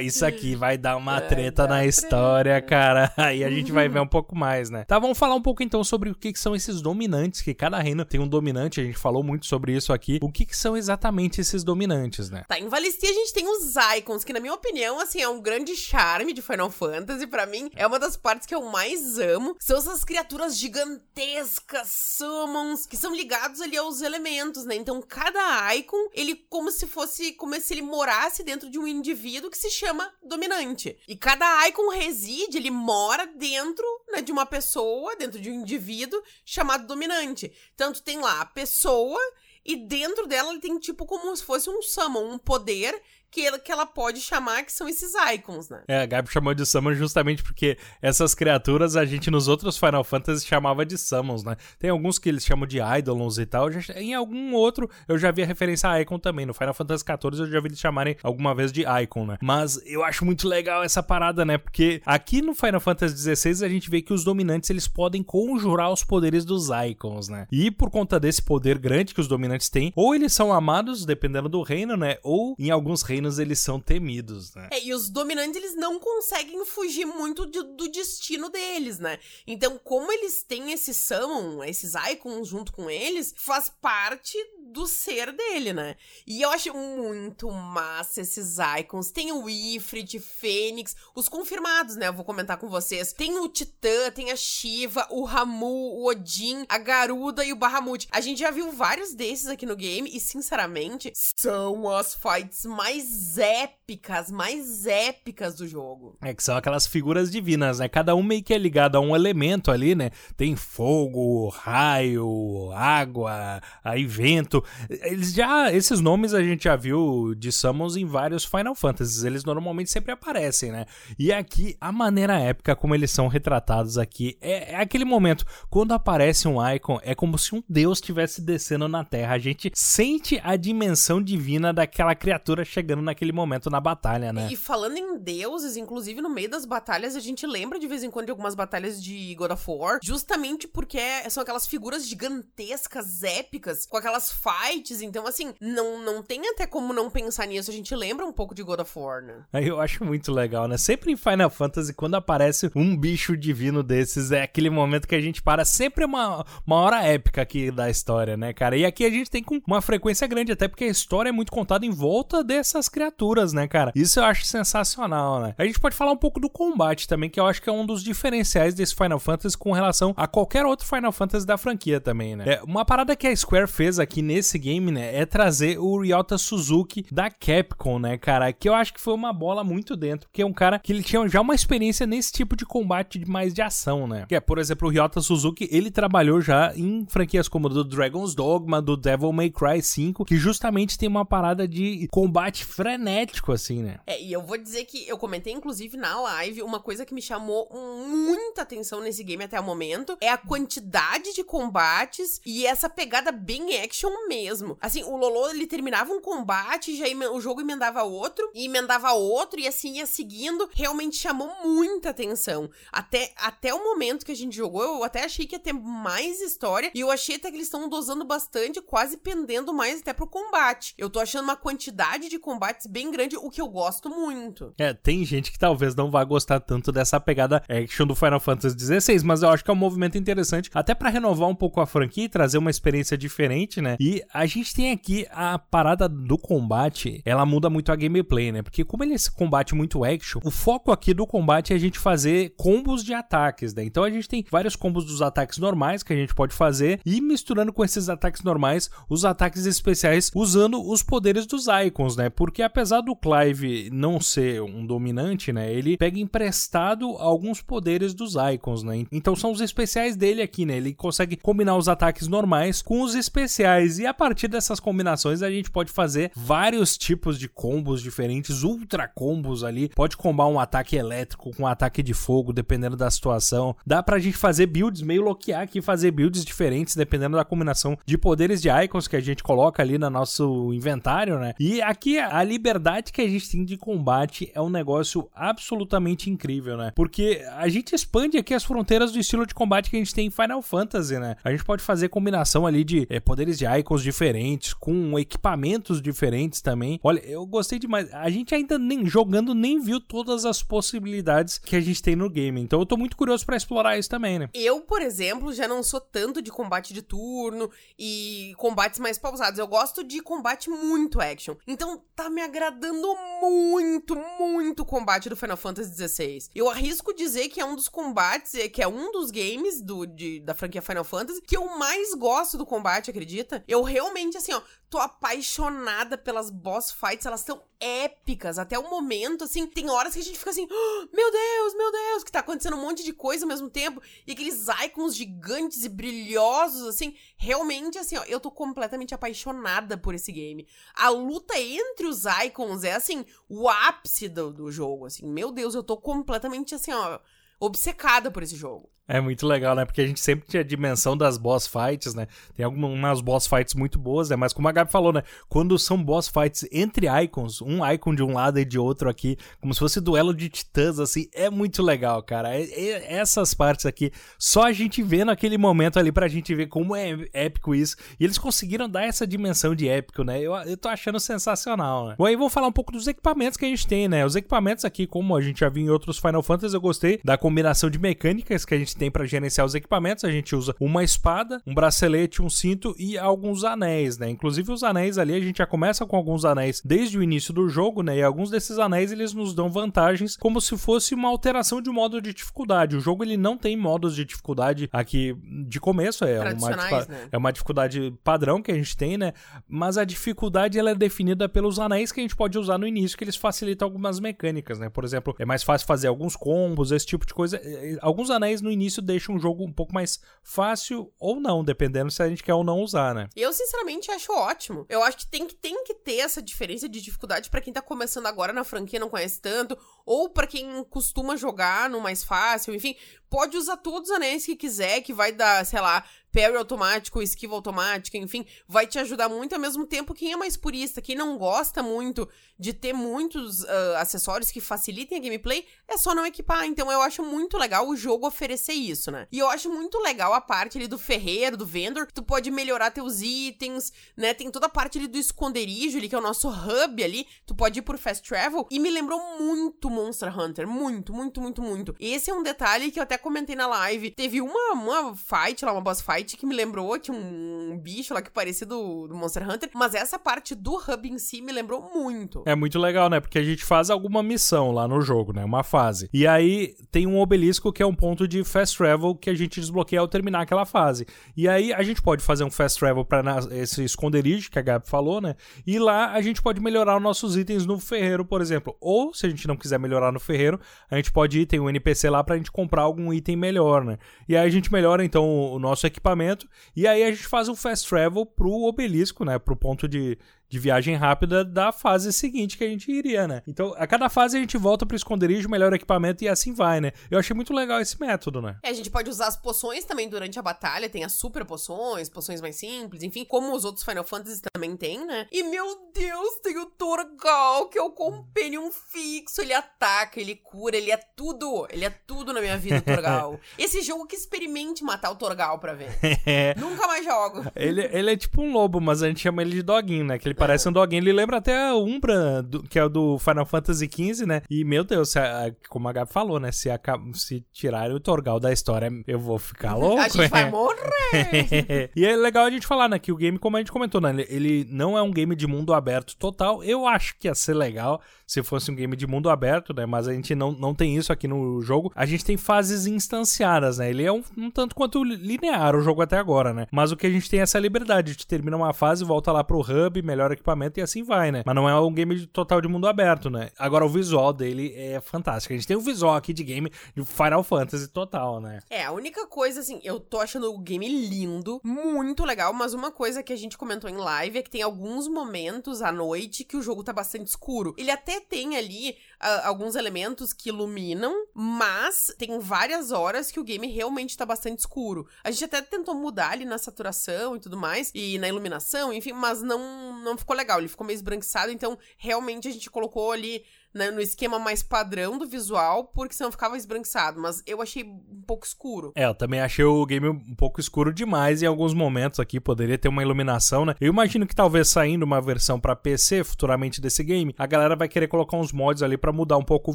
Isso 0.02 0.24
aqui 0.24 0.54
vai 0.54 0.78
dar 0.78 0.96
uma 0.96 1.20
treta 1.20 1.66
na 1.66 1.84
história, 1.84 2.60
cara. 2.60 3.12
Aí 3.16 3.44
a 3.44 3.50
gente 3.50 3.72
vai 3.72 3.88
ver 3.88 4.00
um 4.00 4.06
pouco 4.06 4.36
mais, 4.36 4.70
né? 4.70 4.84
Tá, 4.84 4.98
vamos 4.98 5.18
falar 5.18 5.34
um 5.34 5.42
pouco 5.42 5.62
então 5.62 5.82
sobre 5.82 6.10
o 6.10 6.14
que, 6.14 6.32
que 6.32 6.38
são 6.38 6.54
esses 6.54 6.80
dominantes, 6.80 7.40
que 7.40 7.54
cada 7.54 7.78
reino 7.78 8.04
tem 8.04 8.20
um 8.20 8.28
dominante, 8.28 8.80
a 8.80 8.84
gente 8.84 8.98
falou 8.98 9.22
muito 9.22 9.46
sobre 9.46 9.72
isso 9.72 9.92
aqui. 9.92 10.18
O 10.22 10.30
que, 10.30 10.46
que 10.46 10.56
são 10.56 10.76
exatamente 10.76 11.40
esses 11.40 11.64
dominantes, 11.64 12.30
né? 12.30 12.44
Tá, 12.48 12.58
em 12.58 12.68
Valistia 12.68 13.10
a 13.10 13.12
gente 13.12 13.32
tem 13.32 13.48
os 13.48 13.74
Icons, 13.98 14.24
que 14.24 14.32
na 14.32 14.40
minha 14.40 14.54
opinião, 14.54 15.00
assim, 15.00 15.20
é 15.20 15.28
um 15.28 15.40
grande 15.40 15.76
charme 15.76 16.32
de 16.32 16.42
Final 16.42 16.70
Fantasy. 16.70 17.26
para 17.26 17.46
mim, 17.46 17.70
é 17.74 17.86
uma 17.86 17.98
das 17.98 18.16
partes 18.16 18.46
que 18.46 18.54
eu 18.54 18.62
mais 18.62 19.18
amo. 19.18 19.56
São 19.58 19.78
essas 19.78 20.04
criaturas 20.04 20.56
gigantescas, 20.56 21.88
summons, 21.88 22.86
que 22.86 22.96
são 22.96 23.14
ligados 23.14 23.57
ligados 23.58 23.60
ali 23.60 23.76
aos 23.76 24.00
elementos, 24.00 24.64
né? 24.64 24.74
Então 24.76 25.00
cada 25.02 25.74
icon, 25.74 26.08
ele 26.12 26.34
como 26.48 26.70
se 26.70 26.86
fosse, 26.86 27.32
como 27.32 27.58
se 27.60 27.74
ele 27.74 27.82
morasse 27.82 28.42
dentro 28.42 28.70
de 28.70 28.78
um 28.78 28.86
indivíduo 28.86 29.50
que 29.50 29.58
se 29.58 29.70
chama 29.70 30.12
dominante. 30.22 30.98
E 31.06 31.16
cada 31.16 31.66
icon 31.68 31.88
reside, 31.90 32.56
ele 32.56 32.70
mora 32.70 33.26
dentro 33.26 33.84
né, 34.08 34.22
de 34.22 34.32
uma 34.32 34.46
pessoa, 34.46 35.16
dentro 35.16 35.40
de 35.40 35.50
um 35.50 35.54
indivíduo 35.54 36.22
chamado 36.44 36.86
dominante. 36.86 37.52
Tanto 37.76 38.02
tem 38.02 38.18
lá 38.18 38.40
a 38.40 38.46
pessoa 38.46 39.20
e 39.64 39.76
dentro 39.76 40.26
dela 40.26 40.50
ele 40.50 40.60
tem 40.60 40.78
tipo 40.78 41.04
como 41.04 41.34
se 41.36 41.44
fosse 41.44 41.68
um 41.68 41.82
summon, 41.82 42.32
um 42.32 42.38
poder 42.38 43.00
que 43.30 43.44
ela, 43.44 43.58
que 43.58 43.70
ela 43.70 43.86
pode 43.86 44.20
chamar 44.20 44.64
que 44.64 44.72
são 44.72 44.88
esses 44.88 45.12
icons, 45.34 45.68
né? 45.68 45.82
É, 45.86 46.02
a 46.02 46.06
Gabi 46.06 46.30
chamou 46.30 46.54
de 46.54 46.64
summon 46.64 46.94
justamente 46.94 47.42
porque 47.42 47.76
essas 48.00 48.34
criaturas 48.34 48.96
a 48.96 49.04
gente 49.04 49.30
nos 49.30 49.48
outros 49.48 49.76
Final 49.76 50.02
Fantasy 50.02 50.46
chamava 50.46 50.84
de 50.84 50.96
summons, 50.96 51.44
né? 51.44 51.56
Tem 51.78 51.90
alguns 51.90 52.18
que 52.18 52.28
eles 52.28 52.44
chamam 52.44 52.66
de 52.66 52.78
idolons 52.80 53.38
e 53.38 53.46
tal. 53.46 53.70
Já, 53.70 53.94
em 53.94 54.14
algum 54.14 54.54
outro 54.54 54.88
eu 55.06 55.18
já 55.18 55.30
vi 55.30 55.42
a 55.42 55.46
referência 55.46 55.90
a 55.90 56.00
icon 56.00 56.18
também. 56.18 56.46
No 56.46 56.54
Final 56.54 56.74
Fantasy 56.74 57.04
XIV 57.04 57.40
eu 57.40 57.50
já 57.50 57.60
vi 57.60 57.68
eles 57.68 57.78
chamarem 57.78 58.16
alguma 58.22 58.54
vez 58.54 58.72
de 58.72 58.84
icon, 59.02 59.26
né? 59.26 59.36
Mas 59.42 59.80
eu 59.84 60.02
acho 60.02 60.24
muito 60.24 60.48
legal 60.48 60.82
essa 60.82 61.02
parada, 61.02 61.44
né? 61.44 61.58
Porque 61.58 62.00
aqui 62.06 62.40
no 62.40 62.54
Final 62.54 62.80
Fantasy 62.80 63.36
XVI 63.36 63.64
a 63.64 63.68
gente 63.68 63.90
vê 63.90 64.00
que 64.00 64.12
os 64.12 64.24
dominantes 64.24 64.70
eles 64.70 64.88
podem 64.88 65.22
conjurar 65.22 65.92
os 65.92 66.02
poderes 66.02 66.44
dos 66.44 66.68
icons, 66.90 67.28
né? 67.28 67.46
E 67.52 67.70
por 67.70 67.90
conta 67.90 68.18
desse 68.18 68.40
poder 68.40 68.78
grande 68.78 69.14
que 69.14 69.20
os 69.20 69.28
dominantes 69.28 69.68
têm, 69.68 69.92
ou 69.94 70.14
eles 70.14 70.32
são 70.32 70.52
amados, 70.52 71.04
dependendo 71.04 71.48
do 71.48 71.62
reino, 71.62 71.96
né? 71.96 72.16
Ou 72.22 72.56
em 72.58 72.70
alguns 72.70 73.02
reinos 73.02 73.17
reinos 73.18 73.38
eles 73.38 73.58
são 73.58 73.80
temidos, 73.80 74.54
né? 74.54 74.68
É, 74.72 74.82
e 74.82 74.94
os 74.94 75.10
dominantes 75.10 75.56
eles 75.56 75.74
não 75.74 75.98
conseguem 75.98 76.64
fugir 76.64 77.04
muito 77.04 77.46
de, 77.46 77.62
do 77.62 77.88
destino 77.88 78.48
deles, 78.48 78.98
né? 78.98 79.18
Então, 79.46 79.78
como 79.82 80.10
eles 80.12 80.42
têm 80.42 80.72
esse 80.72 80.94
summon, 80.94 81.64
esses 81.64 81.94
icons 82.12 82.48
junto 82.48 82.72
com 82.72 82.88
eles, 82.88 83.34
faz 83.36 83.68
parte 83.80 84.38
do 84.72 84.86
ser 84.86 85.32
dele, 85.32 85.72
né? 85.72 85.96
E 86.26 86.42
eu 86.42 86.50
acho 86.50 86.72
muito 86.74 87.50
massa 87.50 88.20
esses 88.20 88.56
icons. 88.78 89.10
Tem 89.10 89.32
o 89.32 89.48
Ifrit, 89.48 90.18
Fênix, 90.18 90.94
os 91.14 91.28
confirmados, 91.28 91.96
né? 91.96 92.08
Eu 92.08 92.12
vou 92.12 92.24
comentar 92.24 92.56
com 92.58 92.68
vocês. 92.68 93.12
Tem 93.12 93.38
o 93.38 93.48
Titã, 93.48 94.10
tem 94.14 94.30
a 94.30 94.36
Shiva, 94.36 95.06
o 95.10 95.24
Ramu, 95.24 95.66
o 95.66 96.06
Odin, 96.06 96.64
a 96.68 96.78
Garuda 96.78 97.44
e 97.44 97.52
o 97.52 97.56
Bahamut. 97.56 98.06
A 98.10 98.20
gente 98.20 98.40
já 98.40 98.50
viu 98.50 98.70
vários 98.70 99.14
desses 99.14 99.46
aqui 99.46 99.66
no 99.66 99.76
game 99.76 100.10
e, 100.12 100.20
sinceramente, 100.20 101.12
são 101.14 101.88
as 101.90 102.14
fights 102.14 102.64
mais 102.64 103.38
épicas, 103.38 104.30
mais 104.30 104.86
épicas 104.86 105.54
do 105.54 105.66
jogo. 105.66 106.16
É 106.22 106.34
que 106.34 106.42
são 106.42 106.56
aquelas 106.56 106.86
figuras 106.86 107.30
divinas, 107.30 107.78
né? 107.78 107.88
Cada 107.88 108.14
um 108.14 108.22
meio 108.22 108.42
que 108.42 108.54
é 108.54 108.58
ligado 108.58 108.96
a 108.96 109.00
um 109.00 109.16
elemento 109.16 109.70
ali, 109.70 109.94
né? 109.94 110.10
Tem 110.36 110.54
fogo, 110.54 111.48
raio, 111.48 112.70
água, 112.72 113.60
aí 113.82 114.04
vento 114.04 114.57
eles 114.88 115.32
já. 115.32 115.72
Esses 115.72 116.00
nomes 116.00 116.34
a 116.34 116.42
gente 116.42 116.64
já 116.64 116.76
viu 116.76 117.34
de 117.34 117.50
Summons 117.52 117.96
em 117.96 118.04
vários 118.04 118.44
Final 118.44 118.74
Fantasies. 118.74 119.24
Eles 119.24 119.44
normalmente 119.44 119.90
sempre 119.90 120.12
aparecem, 120.12 120.72
né? 120.72 120.86
E 121.18 121.32
aqui, 121.32 121.76
a 121.80 121.92
maneira 121.92 122.38
épica 122.38 122.76
como 122.76 122.94
eles 122.94 123.10
são 123.10 123.28
retratados 123.28 123.98
aqui 123.98 124.38
é, 124.40 124.72
é 124.72 124.76
aquele 124.76 125.04
momento. 125.04 125.44
Quando 125.70 125.92
aparece 125.92 126.46
um 126.48 126.66
icon, 126.74 126.98
é 127.02 127.14
como 127.14 127.38
se 127.38 127.54
um 127.54 127.62
deus 127.68 127.98
estivesse 127.98 128.40
descendo 128.40 128.88
na 128.88 129.04
Terra. 129.04 129.34
A 129.34 129.38
gente 129.38 129.70
sente 129.74 130.40
a 130.42 130.56
dimensão 130.56 131.22
divina 131.22 131.72
daquela 131.72 132.14
criatura 132.14 132.64
chegando 132.64 133.02
naquele 133.02 133.32
momento 133.32 133.70
na 133.70 133.80
batalha, 133.80 134.32
né? 134.32 134.48
E 134.50 134.56
falando 134.56 134.96
em 134.96 135.18
deuses, 135.18 135.76
inclusive 135.76 136.20
no 136.20 136.30
meio 136.30 136.50
das 136.50 136.64
batalhas, 136.64 137.16
a 137.16 137.20
gente 137.20 137.46
lembra 137.46 137.78
de 137.78 137.86
vez 137.86 138.02
em 138.02 138.10
quando 138.10 138.26
de 138.26 138.30
algumas 138.30 138.54
batalhas 138.54 139.02
de 139.02 139.34
God 139.34 139.52
of 139.52 139.64
War, 139.66 139.98
justamente 140.02 140.66
porque 140.66 140.98
são 141.30 141.42
aquelas 141.42 141.66
figuras 141.66 142.06
gigantescas, 142.08 143.22
épicas, 143.22 143.86
com 143.86 143.96
aquelas 143.96 144.30
fights. 144.48 145.02
Então, 145.02 145.26
assim, 145.26 145.52
não, 145.60 146.02
não 146.02 146.22
tem 146.22 146.48
até 146.48 146.66
como 146.66 146.92
não 146.92 147.10
pensar 147.10 147.46
nisso. 147.46 147.70
A 147.70 147.74
gente 147.74 147.94
lembra 147.94 148.24
um 148.24 148.32
pouco 148.32 148.54
de 148.54 148.62
God 148.62 148.80
of 148.80 148.98
War, 148.98 149.22
né? 149.22 149.34
Eu 149.52 149.80
acho 149.80 150.04
muito 150.04 150.32
legal, 150.32 150.66
né? 150.66 150.78
Sempre 150.78 151.12
em 151.12 151.16
Final 151.16 151.50
Fantasy, 151.50 151.92
quando 151.92 152.14
aparece 152.14 152.70
um 152.74 152.96
bicho 152.96 153.36
divino 153.36 153.82
desses, 153.82 154.32
é 154.32 154.42
aquele 154.42 154.70
momento 154.70 155.06
que 155.06 155.14
a 155.14 155.20
gente 155.20 155.42
para. 155.42 155.64
Sempre 155.64 156.04
uma, 156.04 156.44
uma 156.66 156.76
hora 156.76 157.02
épica 157.02 157.42
aqui 157.42 157.70
da 157.70 157.90
história, 157.90 158.36
né, 158.36 158.52
cara? 158.52 158.76
E 158.76 158.84
aqui 158.84 159.04
a 159.04 159.10
gente 159.10 159.30
tem 159.30 159.42
com 159.42 159.60
uma 159.66 159.82
frequência 159.82 160.26
grande, 160.26 160.52
até 160.52 160.68
porque 160.68 160.84
a 160.84 160.88
história 160.88 161.28
é 161.28 161.32
muito 161.32 161.52
contada 161.52 161.84
em 161.84 161.90
volta 161.90 162.42
dessas 162.42 162.88
criaturas, 162.88 163.52
né, 163.52 163.66
cara? 163.66 163.92
Isso 163.94 164.18
eu 164.18 164.24
acho 164.24 164.44
sensacional, 164.44 165.40
né? 165.40 165.54
A 165.58 165.64
gente 165.64 165.80
pode 165.80 165.94
falar 165.94 166.12
um 166.12 166.16
pouco 166.16 166.40
do 166.40 166.48
combate 166.48 167.06
também, 167.06 167.28
que 167.28 167.38
eu 167.38 167.46
acho 167.46 167.60
que 167.60 167.68
é 167.68 167.72
um 167.72 167.84
dos 167.84 168.02
diferenciais 168.02 168.74
desse 168.74 168.94
Final 168.94 169.18
Fantasy 169.18 169.56
com 169.56 169.72
relação 169.72 170.14
a 170.16 170.26
qualquer 170.26 170.64
outro 170.64 170.86
Final 170.86 171.12
Fantasy 171.12 171.46
da 171.46 171.58
franquia 171.58 172.00
também, 172.00 172.36
né? 172.36 172.44
É, 172.54 172.62
uma 172.62 172.84
parada 172.84 173.14
que 173.16 173.26
a 173.26 173.34
Square 173.34 173.66
fez 173.66 173.98
aqui 173.98 174.22
nesse 174.22 174.37
desse 174.38 174.58
game, 174.58 174.92
né, 174.92 175.16
é 175.16 175.26
trazer 175.26 175.78
o 175.78 176.00
Ryota 176.00 176.38
Suzuki 176.38 177.04
da 177.10 177.28
Capcom, 177.28 177.98
né, 177.98 178.16
cara? 178.16 178.52
Que 178.52 178.68
eu 178.68 178.74
acho 178.74 178.94
que 178.94 179.00
foi 179.00 179.12
uma 179.12 179.32
bola 179.32 179.64
muito 179.64 179.96
dentro, 179.96 180.28
porque 180.28 180.42
é 180.42 180.46
um 180.46 180.52
cara 180.52 180.78
que 180.78 180.92
ele 180.92 181.02
tinha 181.02 181.26
já 181.28 181.40
uma 181.40 181.54
experiência 181.54 182.06
nesse 182.06 182.32
tipo 182.32 182.54
de 182.54 182.64
combate 182.64 183.24
mais 183.28 183.52
de 183.52 183.60
ação, 183.60 184.06
né? 184.06 184.26
Que 184.28 184.36
é, 184.36 184.40
por 184.40 184.58
exemplo, 184.58 184.86
o 184.86 184.90
Ryota 184.90 185.20
Suzuki, 185.20 185.68
ele 185.72 185.90
trabalhou 185.90 186.40
já 186.40 186.72
em 186.76 187.04
franquias 187.08 187.48
como 187.48 187.68
do 187.68 187.82
Dragon's 187.82 188.34
Dogma, 188.34 188.80
do 188.80 188.96
Devil 188.96 189.32
May 189.32 189.50
Cry 189.50 189.82
5, 189.82 190.24
que 190.24 190.36
justamente 190.36 190.96
tem 190.96 191.08
uma 191.08 191.24
parada 191.24 191.66
de 191.66 192.06
combate 192.12 192.64
frenético, 192.64 193.52
assim, 193.52 193.82
né? 193.82 193.98
É, 194.06 194.22
e 194.22 194.32
eu 194.32 194.42
vou 194.42 194.56
dizer 194.56 194.84
que 194.84 195.08
eu 195.08 195.18
comentei, 195.18 195.52
inclusive, 195.52 195.96
na 195.96 196.20
live, 196.20 196.62
uma 196.62 196.78
coisa 196.78 197.04
que 197.04 197.12
me 197.12 197.22
chamou 197.22 197.68
muita 198.06 198.62
atenção 198.62 199.00
nesse 199.00 199.24
game 199.24 199.42
até 199.42 199.58
o 199.58 199.64
momento 199.64 200.16
é 200.20 200.28
a 200.30 200.38
quantidade 200.38 201.34
de 201.34 201.42
combates 201.42 202.40
e 202.46 202.66
essa 202.66 202.88
pegada 202.88 203.32
bem 203.32 203.80
action 203.82 204.10
mesmo. 204.28 204.76
Assim, 204.80 205.02
o 205.02 205.16
Lolo, 205.16 205.50
ele 205.50 205.66
terminava 205.66 206.12
um 206.12 206.20
combate, 206.20 206.96
já 206.96 207.08
o 207.32 207.40
jogo 207.40 207.60
emendava 207.60 208.02
outro, 208.02 208.50
e 208.54 208.66
emendava 208.66 209.12
outro, 209.12 209.58
e 209.58 209.66
assim 209.66 209.94
ia 209.94 210.06
seguindo. 210.06 210.68
Realmente 210.72 211.16
chamou 211.16 211.50
muita 211.64 212.10
atenção. 212.10 212.70
Até, 212.92 213.32
até 213.36 213.72
o 213.74 213.82
momento 213.82 214.24
que 214.24 214.32
a 214.32 214.36
gente 214.36 214.54
jogou, 214.54 214.82
eu 214.82 215.04
até 215.04 215.24
achei 215.24 215.46
que 215.46 215.54
ia 215.54 215.58
ter 215.58 215.72
mais 215.72 216.40
história, 216.40 216.90
e 216.94 217.00
eu 217.00 217.10
achei 217.10 217.36
até 217.36 217.50
que 217.50 217.56
eles 217.56 217.66
estão 217.66 217.88
dosando 217.88 218.24
bastante, 218.24 218.80
quase 218.80 219.16
pendendo 219.16 219.72
mais 219.72 220.00
até 220.00 220.12
pro 220.12 220.26
combate. 220.26 220.94
Eu 220.98 221.08
tô 221.08 221.18
achando 221.18 221.44
uma 221.44 221.56
quantidade 221.56 222.28
de 222.28 222.38
combates 222.38 222.86
bem 222.86 223.10
grande, 223.10 223.36
o 223.36 223.50
que 223.50 223.60
eu 223.60 223.68
gosto 223.68 224.10
muito. 224.10 224.74
É, 224.78 224.92
tem 224.92 225.24
gente 225.24 225.50
que 225.50 225.58
talvez 225.58 225.94
não 225.94 226.10
vá 226.10 226.22
gostar 226.24 226.60
tanto 226.60 226.92
dessa 226.92 227.18
pegada 227.18 227.62
action 227.68 228.06
do 228.06 228.14
Final 228.14 228.40
Fantasy 228.40 228.76
XVI, 228.78 229.24
mas 229.24 229.42
eu 229.42 229.48
acho 229.48 229.64
que 229.64 229.70
é 229.70 229.72
um 229.72 229.76
movimento 229.76 230.18
interessante, 230.18 230.70
até 230.74 230.94
para 230.94 231.08
renovar 231.08 231.48
um 231.48 231.54
pouco 231.54 231.80
a 231.80 231.86
franquia 231.86 232.24
e 232.24 232.28
trazer 232.28 232.58
uma 232.58 232.70
experiência 232.70 233.16
diferente, 233.16 233.80
né? 233.80 233.96
E 233.98 234.17
a 234.32 234.46
gente 234.46 234.74
tem 234.74 234.92
aqui 234.92 235.26
a 235.30 235.58
parada 235.58 236.08
do 236.08 236.38
combate, 236.38 237.22
ela 237.24 237.44
muda 237.44 237.68
muito 237.70 237.92
a 237.92 237.96
gameplay, 237.96 238.52
né? 238.52 238.62
Porque 238.62 238.84
como 238.84 239.04
ele 239.04 239.12
é 239.12 239.16
esse 239.16 239.30
combate 239.30 239.74
muito 239.74 240.04
action, 240.04 240.40
o 240.44 240.50
foco 240.50 240.92
aqui 240.92 241.12
do 241.12 241.26
combate 241.26 241.72
é 241.72 241.76
a 241.76 241.78
gente 241.78 241.98
fazer 241.98 242.54
combos 242.56 243.02
de 243.04 243.14
ataques, 243.14 243.74
né? 243.74 243.84
Então 243.84 244.04
a 244.04 244.10
gente 244.10 244.28
tem 244.28 244.44
vários 244.50 244.76
combos 244.76 245.04
dos 245.04 245.22
ataques 245.22 245.58
normais 245.58 246.02
que 246.02 246.12
a 246.12 246.16
gente 246.16 246.34
pode 246.34 246.54
fazer 246.54 247.00
e 247.04 247.20
misturando 247.20 247.72
com 247.72 247.84
esses 247.84 248.08
ataques 248.08 248.42
normais, 248.42 248.90
os 249.08 249.24
ataques 249.24 249.66
especiais 249.66 250.30
usando 250.34 250.80
os 250.80 251.02
poderes 251.02 251.46
dos 251.46 251.66
icons, 251.86 252.16
né? 252.16 252.30
Porque 252.30 252.62
apesar 252.62 253.00
do 253.00 253.16
Clive 253.16 253.90
não 253.92 254.20
ser 254.20 254.62
um 254.62 254.86
dominante, 254.86 255.52
né? 255.52 255.72
Ele 255.72 255.96
pega 255.96 256.18
emprestado 256.18 257.06
alguns 257.18 257.60
poderes 257.60 258.14
dos 258.14 258.34
icons, 258.54 258.82
né? 258.82 259.06
Então 259.12 259.36
são 259.36 259.52
os 259.52 259.60
especiais 259.60 260.16
dele 260.16 260.42
aqui, 260.42 260.64
né? 260.64 260.76
Ele 260.76 260.94
consegue 260.94 261.36
combinar 261.36 261.76
os 261.76 261.88
ataques 261.88 262.28
normais 262.28 262.82
com 262.82 263.02
os 263.02 263.14
especiais 263.14 263.98
e 263.98 264.06
a 264.08 264.14
partir 264.14 264.48
dessas 264.48 264.80
combinações 264.80 265.42
a 265.42 265.50
gente 265.50 265.70
pode 265.70 265.92
fazer 265.92 266.32
vários 266.34 266.96
tipos 266.96 267.38
de 267.38 267.48
combos 267.48 268.02
diferentes, 268.02 268.62
ultra 268.62 269.06
combos 269.06 269.62
ali. 269.62 269.88
Pode 269.90 270.16
combar 270.16 270.46
um 270.46 270.58
ataque 270.58 270.96
elétrico 270.96 271.54
com 271.54 271.62
um 271.62 271.66
ataque 271.66 272.02
de 272.02 272.14
fogo, 272.14 272.52
dependendo 272.52 272.96
da 272.96 273.10
situação. 273.10 273.76
Dá 273.86 274.02
pra 274.02 274.18
gente 274.18 274.36
fazer 274.36 274.66
builds, 274.66 275.02
meio 275.02 275.22
loquear 275.22 275.62
aqui, 275.62 275.80
fazer 275.80 276.10
builds 276.10 276.44
diferentes, 276.44 276.96
dependendo 276.96 277.36
da 277.36 277.44
combinação 277.44 277.98
de 278.04 278.18
poderes 278.18 278.60
de 278.60 278.68
icons 278.68 279.06
que 279.06 279.16
a 279.16 279.20
gente 279.20 279.42
coloca 279.42 279.82
ali 279.82 279.98
no 279.98 280.10
nosso 280.10 280.72
inventário, 280.72 281.38
né? 281.38 281.54
E 281.58 281.80
aqui 281.82 282.18
a 282.18 282.42
liberdade 282.42 283.12
que 283.12 283.20
a 283.20 283.28
gente 283.28 283.50
tem 283.50 283.64
de 283.64 283.76
combate 283.76 284.50
é 284.54 284.60
um 284.60 284.70
negócio 284.70 285.28
absolutamente 285.34 286.30
incrível, 286.30 286.76
né? 286.76 286.92
Porque 286.94 287.44
a 287.56 287.68
gente 287.68 287.94
expande 287.94 288.36
aqui 288.36 288.54
as 288.54 288.64
fronteiras 288.64 289.12
do 289.12 289.18
estilo 289.18 289.46
de 289.46 289.54
combate 289.54 289.90
que 289.90 289.96
a 289.96 289.98
gente 289.98 290.14
tem 290.14 290.26
em 290.26 290.30
Final 290.30 290.62
Fantasy, 290.62 291.18
né? 291.18 291.36
A 291.44 291.50
gente 291.50 291.64
pode 291.64 291.82
fazer 291.82 292.08
combinação 292.08 292.66
ali 292.66 292.84
de 292.84 293.06
é, 293.10 293.20
poderes 293.20 293.58
de 293.58 293.66
icons 293.66 293.87
diferentes, 293.96 294.74
com 294.74 295.18
equipamentos 295.18 296.00
diferentes 296.02 296.60
também. 296.60 297.00
Olha, 297.02 297.20
eu 297.20 297.44
gostei 297.46 297.78
demais. 297.78 298.12
A 298.12 298.28
gente 298.30 298.54
ainda 298.54 298.78
nem 298.78 299.06
jogando 299.06 299.54
nem 299.54 299.80
viu 299.80 300.00
todas 300.00 300.44
as 300.44 300.62
possibilidades 300.62 301.58
que 301.58 301.76
a 301.76 301.80
gente 301.80 302.02
tem 302.02 302.14
no 302.14 302.28
game. 302.28 302.60
Então 302.60 302.80
eu 302.80 302.86
tô 302.86 302.96
muito 302.96 303.16
curioso 303.16 303.44
para 303.46 303.56
explorar 303.56 303.98
isso 303.98 304.08
também, 304.08 304.38
né? 304.38 304.50
Eu, 304.52 304.80
por 304.80 305.02
exemplo, 305.02 305.52
já 305.52 305.66
não 305.66 305.82
sou 305.82 306.00
tanto 306.00 306.42
de 306.42 306.50
combate 306.50 306.92
de 306.92 307.02
turno 307.02 307.70
e 307.98 308.52
combates 308.56 308.98
mais 308.98 309.18
pausados. 309.18 309.58
Eu 309.58 309.66
gosto 309.66 310.04
de 310.04 310.20
combate 310.20 310.68
muito 310.68 311.20
action. 311.20 311.54
Então 311.66 312.02
tá 312.14 312.28
me 312.28 312.42
agradando 312.42 313.06
muito, 313.40 314.16
muito 314.38 314.82
o 314.82 314.86
combate 314.86 315.28
do 315.28 315.36
Final 315.36 315.56
Fantasy 315.56 316.08
XVI. 316.08 316.38
Eu 316.54 316.68
arrisco 316.68 317.14
dizer 317.14 317.48
que 317.48 317.60
é 317.60 317.64
um 317.64 317.74
dos 317.74 317.88
combates, 317.88 318.54
é, 318.54 318.68
que 318.68 318.82
é 318.82 318.88
um 318.88 319.10
dos 319.12 319.30
games 319.30 319.80
do, 319.80 320.06
de, 320.06 320.40
da 320.40 320.54
franquia 320.54 320.82
Final 320.82 321.04
Fantasy 321.04 321.40
que 321.40 321.56
eu 321.56 321.78
mais 321.78 322.14
gosto 322.14 322.58
do 322.58 322.66
combate, 322.66 323.10
acredita? 323.10 323.62
Eu 323.66 323.77
realmente, 323.82 324.36
assim, 324.36 324.52
ó, 324.52 324.62
tô 324.88 324.98
apaixonada 324.98 326.16
pelas 326.16 326.50
boss 326.50 326.90
fights, 326.90 327.26
elas 327.26 327.40
estão 327.40 327.62
épicas 327.78 328.58
até 328.58 328.78
o 328.78 328.88
momento, 328.88 329.44
assim, 329.44 329.66
tem 329.66 329.90
horas 329.90 330.14
que 330.14 330.20
a 330.20 330.22
gente 330.22 330.38
fica 330.38 330.50
assim, 330.50 330.66
oh, 330.70 331.08
meu 331.14 331.30
Deus, 331.30 331.74
meu 331.74 331.92
Deus, 331.92 332.24
que 332.24 332.32
tá 332.32 332.40
acontecendo 332.40 332.76
um 332.76 332.80
monte 332.80 333.04
de 333.04 333.12
coisa 333.12 333.44
ao 333.44 333.48
mesmo 333.48 333.68
tempo, 333.68 334.00
e 334.26 334.32
aqueles 334.32 334.66
icons 334.84 335.14
gigantes 335.14 335.84
e 335.84 335.88
brilhosos, 335.88 336.86
assim, 336.86 337.16
realmente, 337.36 337.98
assim, 337.98 338.16
ó, 338.16 338.24
eu 338.24 338.40
tô 338.40 338.50
completamente 338.50 339.14
apaixonada 339.14 339.98
por 339.98 340.14
esse 340.14 340.32
game. 340.32 340.66
A 340.94 341.08
luta 341.10 341.58
entre 341.58 342.06
os 342.06 342.24
icons 342.44 342.84
é, 342.84 342.94
assim, 342.94 343.24
o 343.48 343.68
ápice 343.68 344.28
do, 344.28 344.52
do 344.52 344.72
jogo, 344.72 345.06
assim, 345.06 345.26
meu 345.26 345.52
Deus, 345.52 345.74
eu 345.74 345.82
tô 345.82 345.96
completamente, 345.96 346.74
assim, 346.74 346.92
ó, 346.92 347.20
obcecada 347.60 348.30
por 348.30 348.42
esse 348.42 348.56
jogo. 348.56 348.90
É 349.08 349.22
muito 349.22 349.46
legal, 349.46 349.74
né? 349.74 349.86
Porque 349.86 350.02
a 350.02 350.06
gente 350.06 350.20
sempre 350.20 350.46
tinha 350.46 350.60
a 350.60 350.64
dimensão 350.64 351.16
das 351.16 351.38
boss 351.38 351.66
fights, 351.66 352.12
né? 352.14 352.28
Tem 352.54 352.62
algumas 352.62 353.22
boss 353.22 353.46
fights 353.46 353.72
muito 353.72 353.98
boas, 353.98 354.28
né? 354.28 354.36
Mas 354.36 354.52
como 354.52 354.68
a 354.68 354.72
Gabi 354.72 354.92
falou, 354.92 355.14
né? 355.14 355.22
Quando 355.48 355.78
são 355.78 356.02
boss 356.02 356.28
fights 356.28 356.68
entre 356.70 357.06
icons, 357.24 357.62
um 357.62 357.84
icon 357.90 358.14
de 358.14 358.22
um 358.22 358.34
lado 358.34 358.60
e 358.60 358.66
de 358.66 358.78
outro 358.78 359.08
aqui, 359.08 359.38
como 359.62 359.72
se 359.72 359.80
fosse 359.80 359.98
duelo 359.98 360.34
de 360.34 360.50
titãs, 360.50 360.98
assim, 360.98 361.26
é 361.32 361.48
muito 361.48 361.82
legal, 361.82 362.22
cara. 362.22 362.54
É, 362.54 362.64
é, 362.64 363.14
essas 363.14 363.54
partes 363.54 363.86
aqui, 363.86 364.12
só 364.38 364.64
a 364.64 364.72
gente 364.72 365.02
vê 365.02 365.24
naquele 365.24 365.56
momento 365.56 365.98
ali 365.98 366.12
pra 366.12 366.28
gente 366.28 366.54
ver 366.54 366.66
como 366.66 366.94
é 366.94 367.16
épico 367.32 367.74
isso. 367.74 367.96
E 368.20 368.24
eles 368.24 368.36
conseguiram 368.36 368.90
dar 368.90 369.04
essa 369.04 369.26
dimensão 369.26 369.74
de 369.74 369.88
épico, 369.88 370.22
né? 370.22 370.38
Eu, 370.38 370.52
eu 370.54 370.76
tô 370.76 370.88
achando 370.88 371.18
sensacional, 371.18 372.08
né? 372.08 372.14
Bom, 372.18 372.26
aí 372.26 372.36
vou 372.36 372.50
falar 372.50 372.66
um 372.66 372.72
pouco 372.72 372.92
dos 372.92 373.06
equipamentos 373.06 373.56
que 373.56 373.64
a 373.64 373.68
gente 373.68 373.86
tem, 373.86 374.06
né? 374.06 374.26
Os 374.26 374.36
equipamentos 374.36 374.84
aqui, 374.84 375.06
como 375.06 375.34
a 375.34 375.40
gente 375.40 375.60
já 375.60 375.70
viu 375.70 375.86
em 375.86 375.88
outros 375.88 376.18
Final 376.18 376.42
Fantasy, 376.42 376.74
eu 376.74 376.80
gostei 376.80 377.20
da 377.24 377.38
combinação 377.38 377.88
de 377.88 377.98
mecânicas 377.98 378.66
que 378.66 378.74
a 378.74 378.78
gente 378.78 378.97
tem 378.98 379.10
para 379.10 379.24
gerenciar 379.24 379.66
os 379.66 379.74
equipamentos, 379.74 380.24
a 380.24 380.30
gente 380.30 380.54
usa 380.54 380.74
uma 380.80 381.02
espada, 381.04 381.62
um 381.66 381.74
bracelete, 381.74 382.42
um 382.42 382.50
cinto 382.50 382.94
e 382.98 383.16
alguns 383.16 383.64
anéis, 383.64 384.18
né? 384.18 384.28
Inclusive 384.28 384.72
os 384.72 384.82
anéis 384.82 385.16
ali, 385.16 385.34
a 385.34 385.40
gente 385.40 385.58
já 385.58 385.66
começa 385.66 386.04
com 386.04 386.16
alguns 386.16 386.44
anéis 386.44 386.82
desde 386.84 387.18
o 387.18 387.22
início 387.22 387.54
do 387.54 387.68
jogo, 387.68 388.02
né? 388.02 388.18
E 388.18 388.22
alguns 388.22 388.50
desses 388.50 388.78
anéis 388.78 389.12
eles 389.12 389.32
nos 389.32 389.54
dão 389.54 389.70
vantagens 389.70 390.36
como 390.36 390.60
se 390.60 390.76
fosse 390.76 391.14
uma 391.14 391.28
alteração 391.28 391.80
de 391.80 391.90
modo 391.90 392.20
de 392.20 392.34
dificuldade. 392.34 392.96
O 392.96 393.00
jogo 393.00 393.24
ele 393.24 393.36
não 393.36 393.56
tem 393.56 393.76
modos 393.76 394.14
de 394.14 394.24
dificuldade 394.24 394.88
aqui 394.92 395.36
de 395.66 395.78
começo, 395.80 396.24
é 396.24 396.40
uma, 396.52 396.70
né? 396.70 397.28
é 397.30 397.38
uma 397.38 397.52
dificuldade 397.52 398.14
padrão 398.24 398.60
que 398.60 398.72
a 398.72 398.74
gente 398.74 398.96
tem, 398.96 399.16
né? 399.16 399.32
Mas 399.68 399.96
a 399.96 400.04
dificuldade 400.04 400.78
ela 400.78 400.90
é 400.90 400.94
definida 400.94 401.48
pelos 401.48 401.78
anéis 401.78 402.10
que 402.10 402.20
a 402.20 402.22
gente 402.22 402.36
pode 402.36 402.58
usar 402.58 402.78
no 402.78 402.86
início, 402.86 403.16
que 403.16 403.24
eles 403.24 403.36
facilitam 403.36 403.86
algumas 403.86 404.18
mecânicas, 404.18 404.78
né? 404.78 404.88
Por 404.88 405.04
exemplo, 405.04 405.34
é 405.38 405.44
mais 405.44 405.62
fácil 405.62 405.86
fazer 405.86 406.08
alguns 406.08 406.34
combos, 406.34 406.90
esse 406.90 407.06
tipo 407.06 407.24
de 407.24 407.32
coisa. 407.32 407.60
Alguns 408.00 408.30
anéis 408.30 408.60
no 408.60 408.70
início 408.70 408.87
deixam 408.96 409.18
deixa 409.18 409.32
um 409.32 409.38
jogo 409.38 409.64
um 409.64 409.72
pouco 409.72 409.92
mais 409.92 410.20
fácil 410.42 411.12
ou 411.18 411.40
não, 411.40 411.64
dependendo 411.64 412.10
se 412.10 412.22
a 412.22 412.28
gente 412.28 412.42
quer 412.42 412.54
ou 412.54 412.64
não 412.64 412.80
usar, 412.80 413.14
né? 413.14 413.28
Eu, 413.36 413.52
sinceramente, 413.52 414.10
acho 414.10 414.32
ótimo. 414.32 414.86
Eu 414.88 415.02
acho 415.02 415.18
que 415.18 415.26
tem 415.26 415.46
que, 415.46 415.54
tem 415.54 415.84
que 415.84 415.94
ter 415.94 416.18
essa 416.18 416.40
diferença 416.40 416.88
de 416.88 417.00
dificuldade 417.00 417.50
para 417.50 417.60
quem 417.60 417.72
tá 417.72 417.82
começando 417.82 418.26
agora 418.26 418.52
na 418.52 418.64
franquia 418.64 419.00
não 419.00 419.10
conhece 419.10 419.40
tanto, 419.40 419.76
ou 420.08 420.30
para 420.30 420.46
quem 420.46 420.82
costuma 420.84 421.36
jogar 421.36 421.90
no 421.90 422.00
mais 422.00 422.24
fácil, 422.24 422.74
enfim, 422.74 422.96
pode 423.28 423.58
usar 423.58 423.76
todos 423.76 424.08
os 424.08 424.16
anéis 424.16 424.46
que 424.46 424.56
quiser, 424.56 425.02
que 425.02 425.12
vai 425.12 425.32
dar, 425.32 425.66
sei 425.66 425.80
lá, 425.82 426.02
parry 426.32 426.56
automático, 426.56 427.22
esquiva 427.22 427.54
automática, 427.54 428.16
enfim, 428.16 428.46
vai 428.66 428.86
te 428.86 428.98
ajudar 428.98 429.28
muito 429.28 429.54
ao 429.54 429.60
mesmo 429.60 429.86
tempo 429.86 430.14
quem 430.14 430.32
é 430.32 430.36
mais 430.36 430.56
purista, 430.56 431.02
quem 431.02 431.16
não 431.16 431.36
gosta 431.36 431.82
muito 431.82 432.28
de 432.58 432.72
ter 432.72 432.92
muitos 432.92 433.62
uh, 433.62 433.96
acessórios 433.96 434.50
que 434.50 434.60
facilitem 434.60 435.18
a 435.18 435.20
gameplay, 435.20 435.66
é 435.86 435.96
só 435.96 436.14
não 436.14 436.26
equipar. 436.26 436.64
Então 436.64 436.90
eu 436.90 437.00
acho 437.00 437.22
muito 437.22 437.56
legal 437.56 437.88
o 437.88 437.96
jogo 437.96 438.26
oferecer 438.26 438.72
isso, 438.72 439.10
né? 439.10 439.26
E 439.30 439.38
eu 439.38 439.48
acho 439.48 439.70
muito 439.70 439.98
legal 440.00 440.34
a 440.34 440.40
parte 440.40 440.76
ali 440.76 440.86
do 440.86 440.98
ferreiro, 440.98 441.56
do 441.56 441.66
vendor, 441.66 442.06
que 442.06 442.14
tu 442.14 442.22
pode 442.22 442.50
melhorar 442.50 442.90
teus 442.90 443.20
itens, 443.20 443.92
né? 444.16 444.34
Tem 444.34 444.50
toda 444.50 444.66
a 444.66 444.70
parte 444.70 444.98
ali 444.98 445.06
do 445.06 445.18
esconderijo 445.18 445.98
ali, 445.98 446.08
que 446.08 446.14
é 446.14 446.18
o 446.18 446.22
nosso 446.22 446.48
hub 446.48 447.02
ali, 447.02 447.26
tu 447.46 447.54
pode 447.54 447.78
ir 447.78 447.82
por 447.82 447.96
fast 447.96 448.26
travel, 448.26 448.66
e 448.70 448.78
me 448.78 448.90
lembrou 448.90 449.38
muito 449.38 449.88
Monster 449.98 450.38
Hunter, 450.38 450.66
muito, 450.66 451.12
muito, 451.12 451.40
muito, 451.40 451.62
muito. 451.62 451.94
Esse 451.98 452.30
é 452.30 452.34
um 452.34 452.42
detalhe 452.42 452.90
que 452.90 452.98
eu 452.98 453.02
até 453.02 453.18
comentei 453.18 453.56
na 453.56 453.66
live. 453.66 454.10
Teve 454.10 454.40
uma, 454.40 454.72
uma 454.72 455.14
fight 455.14 455.64
lá, 455.64 455.72
uma 455.72 455.80
boss 455.80 456.00
fight, 456.00 456.36
que 456.36 456.46
me 456.46 456.54
lembrou, 456.54 456.98
tinha 456.98 457.16
um 457.16 457.78
bicho 457.78 458.14
lá 458.14 458.22
que 458.22 458.30
parecia 458.30 458.66
do, 458.66 459.08
do 459.08 459.16
Monster 459.16 459.48
Hunter, 459.48 459.70
mas 459.74 459.94
essa 459.94 460.18
parte 460.18 460.54
do 460.54 460.76
hub 460.76 461.08
em 461.08 461.18
si 461.18 461.42
me 461.42 461.52
lembrou 461.52 461.90
muito. 461.94 462.42
É 462.46 462.54
muito 462.54 462.78
legal, 462.78 463.10
né? 463.10 463.20
Porque 463.20 463.38
a 463.38 463.44
gente 463.44 463.64
faz 463.64 463.90
alguma 463.90 464.22
missão 464.22 464.70
lá 464.70 464.86
no 464.86 465.00
jogo, 465.00 465.32
né? 465.32 465.44
Uma 465.44 465.62
fase. 465.62 466.08
E 466.12 466.26
aí 466.26 466.76
tem 466.90 467.06
um 467.06 467.18
obelisco 467.18 467.72
que 467.72 467.82
é 467.82 467.86
um 467.86 467.94
ponto 467.94 468.28
de 468.28 468.44
fast 468.44 468.76
travel 468.76 469.14
que 469.14 469.28
a 469.28 469.34
gente 469.34 469.60
desbloqueia 469.60 470.00
ao 470.00 470.08
terminar 470.08 470.42
aquela 470.42 470.64
fase. 470.64 471.06
E 471.36 471.48
aí 471.48 471.72
a 471.72 471.82
gente 471.82 472.00
pode 472.00 472.22
fazer 472.22 472.44
um 472.44 472.50
fast 472.50 472.78
travel 472.78 473.04
para 473.04 473.22
esse 473.52 473.82
esconderijo 473.82 474.50
que 474.50 474.58
a 474.58 474.62
Gabi 474.62 474.88
falou, 474.88 475.20
né? 475.20 475.34
E 475.66 475.78
lá 475.78 476.12
a 476.12 476.20
gente 476.22 476.40
pode 476.40 476.60
melhorar 476.60 476.96
os 476.96 477.02
nossos 477.02 477.36
itens 477.36 477.66
no 477.66 477.78
ferreiro, 477.80 478.24
por 478.24 478.40
exemplo. 478.40 478.76
Ou 478.80 479.12
se 479.12 479.26
a 479.26 479.28
gente 479.28 479.46
não 479.48 479.56
quiser 479.56 479.78
melhorar 479.78 479.87
no 480.12 480.20
ferreiro, 480.20 480.60
a 480.90 480.96
gente 480.96 481.12
pode 481.12 481.40
ir, 481.40 481.46
tem 481.46 481.60
um 481.60 481.68
NPC 481.68 482.08
lá 482.10 482.22
pra 482.22 482.36
gente 482.36 482.50
comprar 482.50 482.82
algum 482.82 483.12
item 483.12 483.36
melhor, 483.36 483.84
né? 483.84 483.98
E 484.28 484.36
aí 484.36 484.46
a 484.46 484.50
gente 484.50 484.72
melhora 484.72 485.04
então 485.04 485.26
o 485.26 485.58
nosso 485.58 485.86
equipamento 485.86 486.48
e 486.76 486.86
aí 486.86 487.02
a 487.02 487.10
gente 487.10 487.26
faz 487.26 487.48
um 487.48 487.56
fast 487.56 487.88
travel 487.88 488.24
pro 488.24 488.64
obelisco, 488.64 489.24
né? 489.24 489.38
Pro 489.38 489.56
ponto 489.56 489.88
de, 489.88 490.18
de 490.48 490.58
viagem 490.58 490.94
rápida 490.94 491.44
da 491.44 491.72
fase 491.72 492.12
seguinte 492.12 492.56
que 492.56 492.64
a 492.64 492.68
gente 492.68 492.90
iria, 492.90 493.28
né? 493.28 493.42
Então, 493.46 493.74
a 493.76 493.86
cada 493.86 494.08
fase 494.08 494.36
a 494.36 494.40
gente 494.40 494.56
volta 494.56 494.86
pro 494.86 494.96
esconderijo, 494.96 495.48
melhor 495.48 495.72
equipamento 495.72 496.24
e 496.24 496.28
assim 496.28 496.52
vai, 496.54 496.80
né? 496.80 496.92
Eu 497.10 497.18
achei 497.18 497.34
muito 497.34 497.52
legal 497.52 497.80
esse 497.80 498.00
método, 498.00 498.40
né? 498.40 498.56
É, 498.62 498.70
a 498.70 498.72
gente 498.72 498.90
pode 498.90 499.10
usar 499.10 499.26
as 499.26 499.36
poções 499.36 499.84
também 499.84 500.08
durante 500.08 500.38
a 500.38 500.42
batalha, 500.42 500.88
tem 500.88 501.04
as 501.04 501.12
super 501.12 501.44
poções, 501.44 502.08
poções 502.08 502.40
mais 502.40 502.56
simples, 502.56 503.02
enfim, 503.02 503.24
como 503.24 503.54
os 503.54 503.64
outros 503.64 503.84
Final 503.84 504.04
Fantasy 504.04 504.40
também 504.52 504.76
tem, 504.76 505.04
né? 505.04 505.26
E 505.30 505.42
meu 505.42 505.90
Deus, 505.94 506.38
tem 506.42 506.58
o 506.58 506.66
Torgal, 506.66 507.68
que 507.68 507.78
é 507.78 507.82
o 507.82 507.90
Companion 507.90 508.70
fixo, 508.70 509.42
ele 509.42 509.52
ataca, 509.52 510.20
ele 510.20 510.36
cura, 510.36 510.76
ele 510.76 510.90
é 510.90 510.96
tudo, 510.96 511.66
ele 511.70 511.84
é 511.84 511.90
tudo 511.90 512.32
na 512.32 512.40
minha 512.40 512.56
vida, 512.56 512.78
o 512.78 512.82
Torgal. 512.82 513.38
Esse 513.58 513.82
jogo 513.82 514.06
que 514.06 514.16
experimente 514.16 514.82
matar 514.82 515.10
o 515.10 515.16
Torgal 515.16 515.58
pra 515.58 515.74
ver. 515.74 515.90
Nunca 516.56 516.86
mais 516.86 517.04
jogo. 517.04 517.44
Ele, 517.54 517.82
ele 517.92 518.12
é 518.12 518.16
tipo 518.16 518.42
um 518.42 518.52
lobo, 518.52 518.80
mas 518.80 519.02
a 519.02 519.08
gente 519.08 519.20
chama 519.20 519.42
ele 519.42 519.52
de 519.52 519.62
doguinho, 519.62 520.04
né? 520.04 520.18
Que 520.18 520.28
ele 520.28 520.37
parece 520.38 520.68
um 520.68 520.72
doguinho, 520.72 521.00
ele 521.02 521.12
lembra 521.12 521.38
até 521.38 521.68
a 521.68 521.74
Umbra, 521.74 522.42
do- 522.42 522.62
que 522.62 522.78
é 522.78 522.84
o 522.84 522.88
do 522.88 523.18
Final 523.18 523.44
Fantasy 523.44 523.88
XV, 523.92 524.26
né? 524.26 524.42
E, 524.48 524.64
meu 524.64 524.84
Deus, 524.84 525.16
a- 525.16 525.52
como 525.68 525.88
a 525.88 525.92
Gabi 525.92 526.10
falou, 526.12 526.38
né? 526.40 526.52
Se, 526.52 526.70
aca- 526.70 526.98
se 527.14 527.44
tirarem 527.52 527.94
o 527.94 528.00
Torgal 528.00 528.38
da 528.40 528.52
história, 528.52 528.90
eu 529.06 529.18
vou 529.18 529.38
ficar 529.38 529.74
louco. 529.76 530.00
A 530.00 530.08
gente 530.08 530.28
vai 530.28 530.42
é. 530.44 530.50
morrer. 530.50 531.90
e 531.96 532.04
é 532.04 532.16
legal 532.16 532.44
a 532.44 532.50
gente 532.50 532.66
falar, 532.66 532.88
né, 532.88 532.98
que 532.98 533.12
o 533.12 533.16
game, 533.16 533.38
como 533.38 533.56
a 533.56 533.60
gente 533.60 533.72
comentou, 533.72 534.00
né, 534.00 534.10
ele, 534.10 534.26
ele 534.28 534.66
não 534.70 534.96
é 534.96 535.02
um 535.02 535.10
game 535.10 535.34
de 535.34 535.46
mundo 535.46 535.74
aberto 535.74 536.16
total. 536.16 536.62
Eu 536.62 536.86
acho 536.86 537.16
que 537.18 537.28
ia 537.28 537.34
ser 537.34 537.54
legal 537.54 538.00
se 538.28 538.42
fosse 538.42 538.70
um 538.70 538.74
game 538.74 538.94
de 538.94 539.06
mundo 539.06 539.30
aberto, 539.30 539.72
né, 539.74 539.86
mas 539.86 540.06
a 540.06 540.12
gente 540.12 540.34
não, 540.34 540.52
não 540.52 540.74
tem 540.74 540.94
isso 540.94 541.10
aqui 541.12 541.26
no 541.26 541.62
jogo. 541.62 541.90
A 541.96 542.04
gente 542.04 542.22
tem 542.24 542.36
fases 542.36 542.86
instanciadas, 542.86 543.78
né, 543.78 543.88
ele 543.88 544.04
é 544.04 544.12
um, 544.12 544.22
um 544.36 544.50
tanto 544.50 544.74
quanto 544.74 545.02
linear 545.02 545.74
o 545.74 545.80
jogo 545.80 546.02
até 546.02 546.18
agora, 546.18 546.52
né, 546.52 546.66
mas 546.70 546.92
o 546.92 546.96
que 546.96 547.06
a 547.06 547.10
gente 547.10 547.28
tem 547.28 547.40
é 547.40 547.42
essa 547.42 547.58
liberdade, 547.58 548.12
gente 548.12 548.26
termina 548.26 548.56
uma 548.56 548.74
fase, 548.74 549.02
volta 549.02 549.32
lá 549.32 549.42
pro 549.42 549.60
hub, 549.60 550.02
melhora 550.02 550.34
equipamento 550.34 550.78
e 550.78 550.82
assim 550.82 551.02
vai, 551.02 551.32
né, 551.32 551.42
mas 551.44 551.54
não 551.54 551.68
é 551.68 551.80
um 551.80 551.92
game 551.92 552.14
de- 552.16 552.26
total 552.26 552.60
de 552.60 552.68
mundo 552.68 552.86
aberto, 552.86 553.30
né. 553.30 553.48
Agora 553.58 553.84
o 553.84 553.88
visual 553.88 554.32
dele 554.32 554.74
é 554.76 555.00
fantástico, 555.00 555.54
a 555.54 555.56
gente 555.56 555.66
tem 555.66 555.76
o 555.76 555.80
visual 555.80 556.14
aqui 556.14 556.34
de 556.34 556.44
game 556.44 556.70
de 556.94 557.04
Final 557.04 557.42
Fantasy 557.42 557.88
total, 557.88 558.40
né. 558.40 558.60
É, 558.68 558.84
a 558.84 558.92
única 558.92 559.26
coisa, 559.26 559.60
assim, 559.60 559.80
eu 559.82 559.98
tô 559.98 560.20
achando 560.20 560.52
o 560.52 560.58
game 560.58 560.86
lindo, 560.86 561.60
muito 561.64 562.24
legal, 562.26 562.52
mas 562.52 562.74
uma 562.74 562.90
coisa 562.92 563.22
que 563.22 563.32
a 563.32 563.36
gente 563.36 563.56
comentou 563.56 563.88
em 563.88 563.96
live 563.96 564.38
é 564.38 564.42
que 564.42 564.50
tem 564.50 564.60
alguns 564.62 565.08
momentos 565.08 565.80
à 565.80 565.90
noite 565.90 566.44
que 566.44 566.56
o 566.56 566.62
jogo 566.62 566.84
tá 566.84 566.92
bastante 566.92 567.26
escuro. 567.28 567.74
Ele 567.78 567.90
até 567.90 568.17
tem 568.20 568.56
ali 568.56 568.96
ah, 569.20 569.48
alguns 569.48 569.74
elementos 569.74 570.32
que 570.32 570.48
iluminam, 570.48 571.26
mas 571.34 572.14
tem 572.18 572.38
várias 572.38 572.92
horas 572.92 573.30
que 573.30 573.40
o 573.40 573.44
game 573.44 573.66
realmente 573.66 574.16
tá 574.16 574.24
bastante 574.24 574.60
escuro. 574.60 575.08
A 575.24 575.30
gente 575.30 575.44
até 575.44 575.60
tentou 575.62 575.94
mudar 575.94 576.30
ali 576.30 576.44
na 576.44 576.58
saturação 576.58 577.36
e 577.36 577.40
tudo 577.40 577.56
mais, 577.56 577.90
e 577.94 578.18
na 578.18 578.28
iluminação, 578.28 578.92
enfim, 578.92 579.12
mas 579.12 579.42
não, 579.42 580.00
não 580.00 580.16
ficou 580.16 580.36
legal, 580.36 580.58
ele 580.58 580.68
ficou 580.68 580.86
meio 580.86 580.96
esbranquiçado, 580.96 581.50
então 581.50 581.78
realmente 581.96 582.48
a 582.48 582.52
gente 582.52 582.70
colocou 582.70 583.12
ali 583.12 583.44
né, 583.78 583.90
no 583.90 584.00
esquema 584.00 584.38
mais 584.38 584.62
padrão 584.62 585.16
do 585.16 585.26
visual, 585.26 585.84
porque 585.84 586.14
senão 586.14 586.30
ficava 586.30 586.56
esbranquiçado. 586.56 587.20
Mas 587.20 587.42
eu 587.46 587.62
achei 587.62 587.84
um 587.84 588.22
pouco 588.26 588.44
escuro. 588.44 588.92
É, 588.94 589.06
eu 589.06 589.14
também 589.14 589.40
achei 589.40 589.64
o 589.64 589.86
game 589.86 590.08
um 590.08 590.34
pouco 590.34 590.60
escuro 590.60 590.92
demais 590.92 591.42
em 591.42 591.46
alguns 591.46 591.72
momentos 591.72 592.20
aqui, 592.20 592.40
poderia 592.40 592.76
ter 592.76 592.88
uma 592.88 593.02
iluminação, 593.02 593.64
né? 593.64 593.74
Eu 593.80 593.88
imagino 593.88 594.26
que 594.26 594.34
talvez 594.34 594.68
saindo 594.68 595.04
uma 595.04 595.20
versão 595.20 595.58
pra 595.60 595.76
PC 595.76 596.24
futuramente 596.24 596.80
desse 596.80 597.02
game, 597.02 597.34
a 597.38 597.46
galera 597.46 597.76
vai 597.76 597.88
querer 597.88 598.08
colocar 598.08 598.36
uns 598.36 598.52
mods 598.52 598.82
ali 598.82 598.98
pra 598.98 599.12
mudar 599.12 599.36
um 599.36 599.44
pouco 599.44 599.70
o 599.70 599.74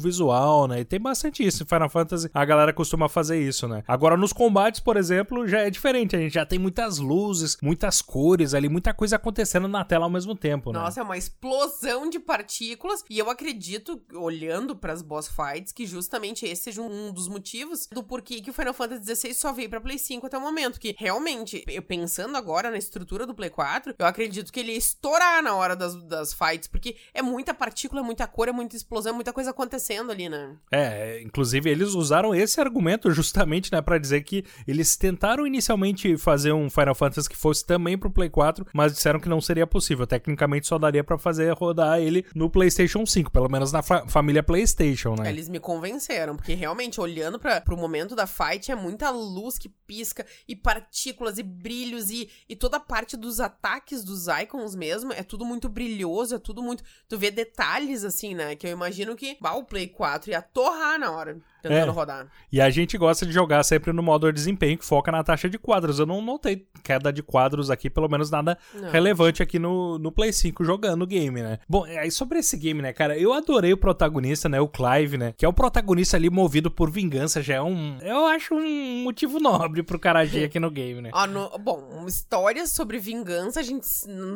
visual, 0.00 0.68
né? 0.68 0.80
E 0.80 0.84
tem 0.84 1.00
bastante 1.00 1.44
isso 1.44 1.62
em 1.62 1.66
Final 1.66 1.88
Fantasy, 1.88 2.30
a 2.32 2.44
galera 2.44 2.72
costuma 2.72 3.08
fazer 3.08 3.40
isso, 3.40 3.66
né? 3.66 3.82
Agora 3.88 4.16
nos 4.16 4.32
combates, 4.32 4.80
por 4.80 4.96
exemplo, 4.96 5.48
já 5.48 5.60
é 5.60 5.70
diferente, 5.70 6.14
a 6.14 6.18
gente 6.18 6.34
já 6.34 6.44
tem 6.44 6.58
muitas 6.58 6.98
luzes, 6.98 7.56
muitas 7.62 8.02
cores 8.02 8.54
ali, 8.54 8.68
muita 8.68 8.92
coisa 8.92 9.16
acontecendo 9.16 9.66
na 9.66 9.84
tela 9.84 10.04
ao 10.04 10.10
mesmo 10.10 10.34
tempo, 10.34 10.72
né? 10.72 10.78
Nossa, 10.78 11.00
é 11.00 11.02
uma 11.02 11.16
explosão 11.16 12.10
de 12.10 12.18
partículas. 12.18 13.04
E 13.08 13.18
eu 13.18 13.30
acredito, 13.30 13.93
olhando 14.12 14.76
pras 14.76 15.02
boss 15.02 15.28
fights, 15.28 15.72
que 15.72 15.86
justamente 15.86 16.46
esse 16.46 16.64
seja 16.64 16.82
um 16.82 17.12
dos 17.12 17.28
motivos 17.28 17.86
do 17.86 18.02
porquê 18.02 18.40
que 18.40 18.50
o 18.50 18.52
Final 18.52 18.72
Fantasy 18.72 19.14
XVI 19.14 19.34
só 19.34 19.52
veio 19.52 19.68
pra 19.68 19.80
Play 19.80 19.98
5 19.98 20.26
até 20.26 20.38
o 20.38 20.40
momento. 20.40 20.80
Que 20.80 20.94
realmente, 20.98 21.64
eu 21.68 21.82
pensando 21.82 22.36
agora 22.36 22.70
na 22.70 22.78
estrutura 22.78 23.26
do 23.26 23.34
Play 23.34 23.50
4, 23.50 23.94
eu 23.98 24.06
acredito 24.06 24.52
que 24.52 24.60
ele 24.60 24.72
ia 24.72 24.78
estourar 24.78 25.42
na 25.42 25.54
hora 25.54 25.76
das, 25.76 25.94
das 26.04 26.32
fights. 26.32 26.68
Porque 26.68 26.96
é 27.12 27.20
muita 27.20 27.52
partícula, 27.52 28.00
é 28.00 28.04
muita 28.04 28.26
cor, 28.26 28.48
é 28.48 28.52
muita 28.52 28.76
explosão, 28.76 29.12
é 29.12 29.14
muita 29.14 29.32
coisa 29.32 29.50
acontecendo 29.50 30.10
ali, 30.10 30.28
né? 30.28 30.56
É, 30.70 31.20
inclusive 31.20 31.68
eles 31.68 31.94
usaram 31.94 32.34
esse 32.34 32.60
argumento 32.60 33.10
justamente, 33.10 33.70
né, 33.70 33.82
para 33.82 33.98
dizer 33.98 34.22
que 34.22 34.44
eles 34.66 34.96
tentaram 34.96 35.46
inicialmente 35.46 36.16
fazer 36.16 36.52
um 36.52 36.70
Final 36.70 36.94
Fantasy 36.94 37.28
que 37.28 37.36
fosse 37.36 37.64
também 37.64 37.98
pro 37.98 38.10
Play 38.10 38.30
4, 38.30 38.66
mas 38.72 38.94
disseram 38.94 39.20
que 39.20 39.28
não 39.28 39.40
seria 39.40 39.66
possível. 39.66 40.06
Tecnicamente 40.06 40.66
só 40.66 40.78
daria 40.78 41.04
pra 41.04 41.18
fazer 41.18 41.52
rodar 41.52 42.00
ele 42.00 42.24
no 42.34 42.48
PlayStation 42.48 43.04
5, 43.04 43.30
pelo 43.30 43.48
menos 43.48 43.72
na 43.74 43.82
fa- 43.82 44.06
família 44.06 44.42
PlayStation, 44.42 45.14
né? 45.16 45.28
Eles 45.28 45.48
me 45.48 45.58
convenceram, 45.60 46.36
porque 46.36 46.54
realmente, 46.54 47.00
olhando 47.00 47.38
para 47.38 47.60
pro 47.60 47.76
momento 47.76 48.14
da 48.14 48.26
fight, 48.26 48.70
é 48.70 48.74
muita 48.74 49.10
luz 49.10 49.58
que 49.58 49.68
pisca, 49.68 50.24
e 50.48 50.54
partículas, 50.56 51.38
e 51.38 51.42
brilhos, 51.42 52.10
e, 52.10 52.30
e 52.48 52.56
toda 52.56 52.76
a 52.78 52.80
parte 52.80 53.16
dos 53.16 53.40
ataques 53.40 54.02
dos 54.04 54.26
icons 54.28 54.74
mesmo, 54.74 55.12
é 55.12 55.22
tudo 55.22 55.44
muito 55.44 55.68
brilhoso, 55.68 56.36
é 56.36 56.38
tudo 56.38 56.62
muito. 56.62 56.82
Tu 57.08 57.18
vê 57.18 57.30
detalhes 57.30 58.04
assim, 58.04 58.34
né? 58.34 58.56
Que 58.56 58.66
eu 58.66 58.70
imagino 58.70 59.16
que 59.16 59.36
bah, 59.40 59.54
o 59.54 59.64
Play 59.64 59.88
4 59.88 60.30
ia 60.30 60.40
torrar 60.40 60.98
na 60.98 61.10
hora, 61.10 61.38
tentando 61.68 61.90
É. 61.90 61.94
rodar. 61.94 62.26
E 62.52 62.60
a 62.60 62.70
gente 62.70 62.96
gosta 62.98 63.24
de 63.26 63.32
jogar 63.32 63.62
sempre 63.64 63.92
no 63.92 64.02
modo 64.02 64.26
de 64.26 64.32
desempenho 64.32 64.78
que 64.78 64.84
foca 64.84 65.10
na 65.10 65.22
taxa 65.24 65.48
de 65.48 65.58
quadros. 65.58 65.98
Eu 65.98 66.06
não 66.06 66.20
notei 66.22 66.66
queda 66.82 67.12
de 67.12 67.22
quadros 67.22 67.70
aqui, 67.70 67.88
pelo 67.90 68.08
menos 68.08 68.30
nada 68.30 68.56
Não. 68.74 68.90
relevante 68.90 69.42
aqui 69.42 69.58
no, 69.58 69.98
no 69.98 70.12
Play 70.12 70.32
5 70.32 70.64
jogando 70.64 71.02
o 71.02 71.06
game, 71.06 71.42
né? 71.42 71.58
Bom, 71.68 71.84
aí 71.84 72.10
sobre 72.10 72.38
esse 72.38 72.56
game, 72.56 72.80
né, 72.82 72.92
cara, 72.92 73.18
eu 73.18 73.32
adorei 73.32 73.72
o 73.72 73.76
protagonista, 73.76 74.48
né, 74.48 74.60
o 74.60 74.68
Clive, 74.68 75.16
né, 75.16 75.34
que 75.36 75.44
é 75.44 75.48
o 75.48 75.52
protagonista 75.52 76.16
ali 76.16 76.28
movido 76.30 76.70
por 76.70 76.90
vingança, 76.90 77.42
já 77.42 77.54
é 77.54 77.62
um, 77.62 77.98
eu 78.02 78.26
acho 78.26 78.54
um 78.54 79.02
motivo 79.02 79.40
nobre 79.40 79.82
pro 79.82 79.98
cara 79.98 80.20
agir 80.20 80.44
aqui 80.44 80.60
no 80.60 80.70
game, 80.70 81.00
né? 81.00 81.10
Ó, 81.14 81.26
no- 81.26 81.50
bom, 81.58 82.04
histórias 82.06 82.70
sobre 82.72 82.98
vingança, 82.98 83.60
a 83.60 83.62
gente 83.62 83.86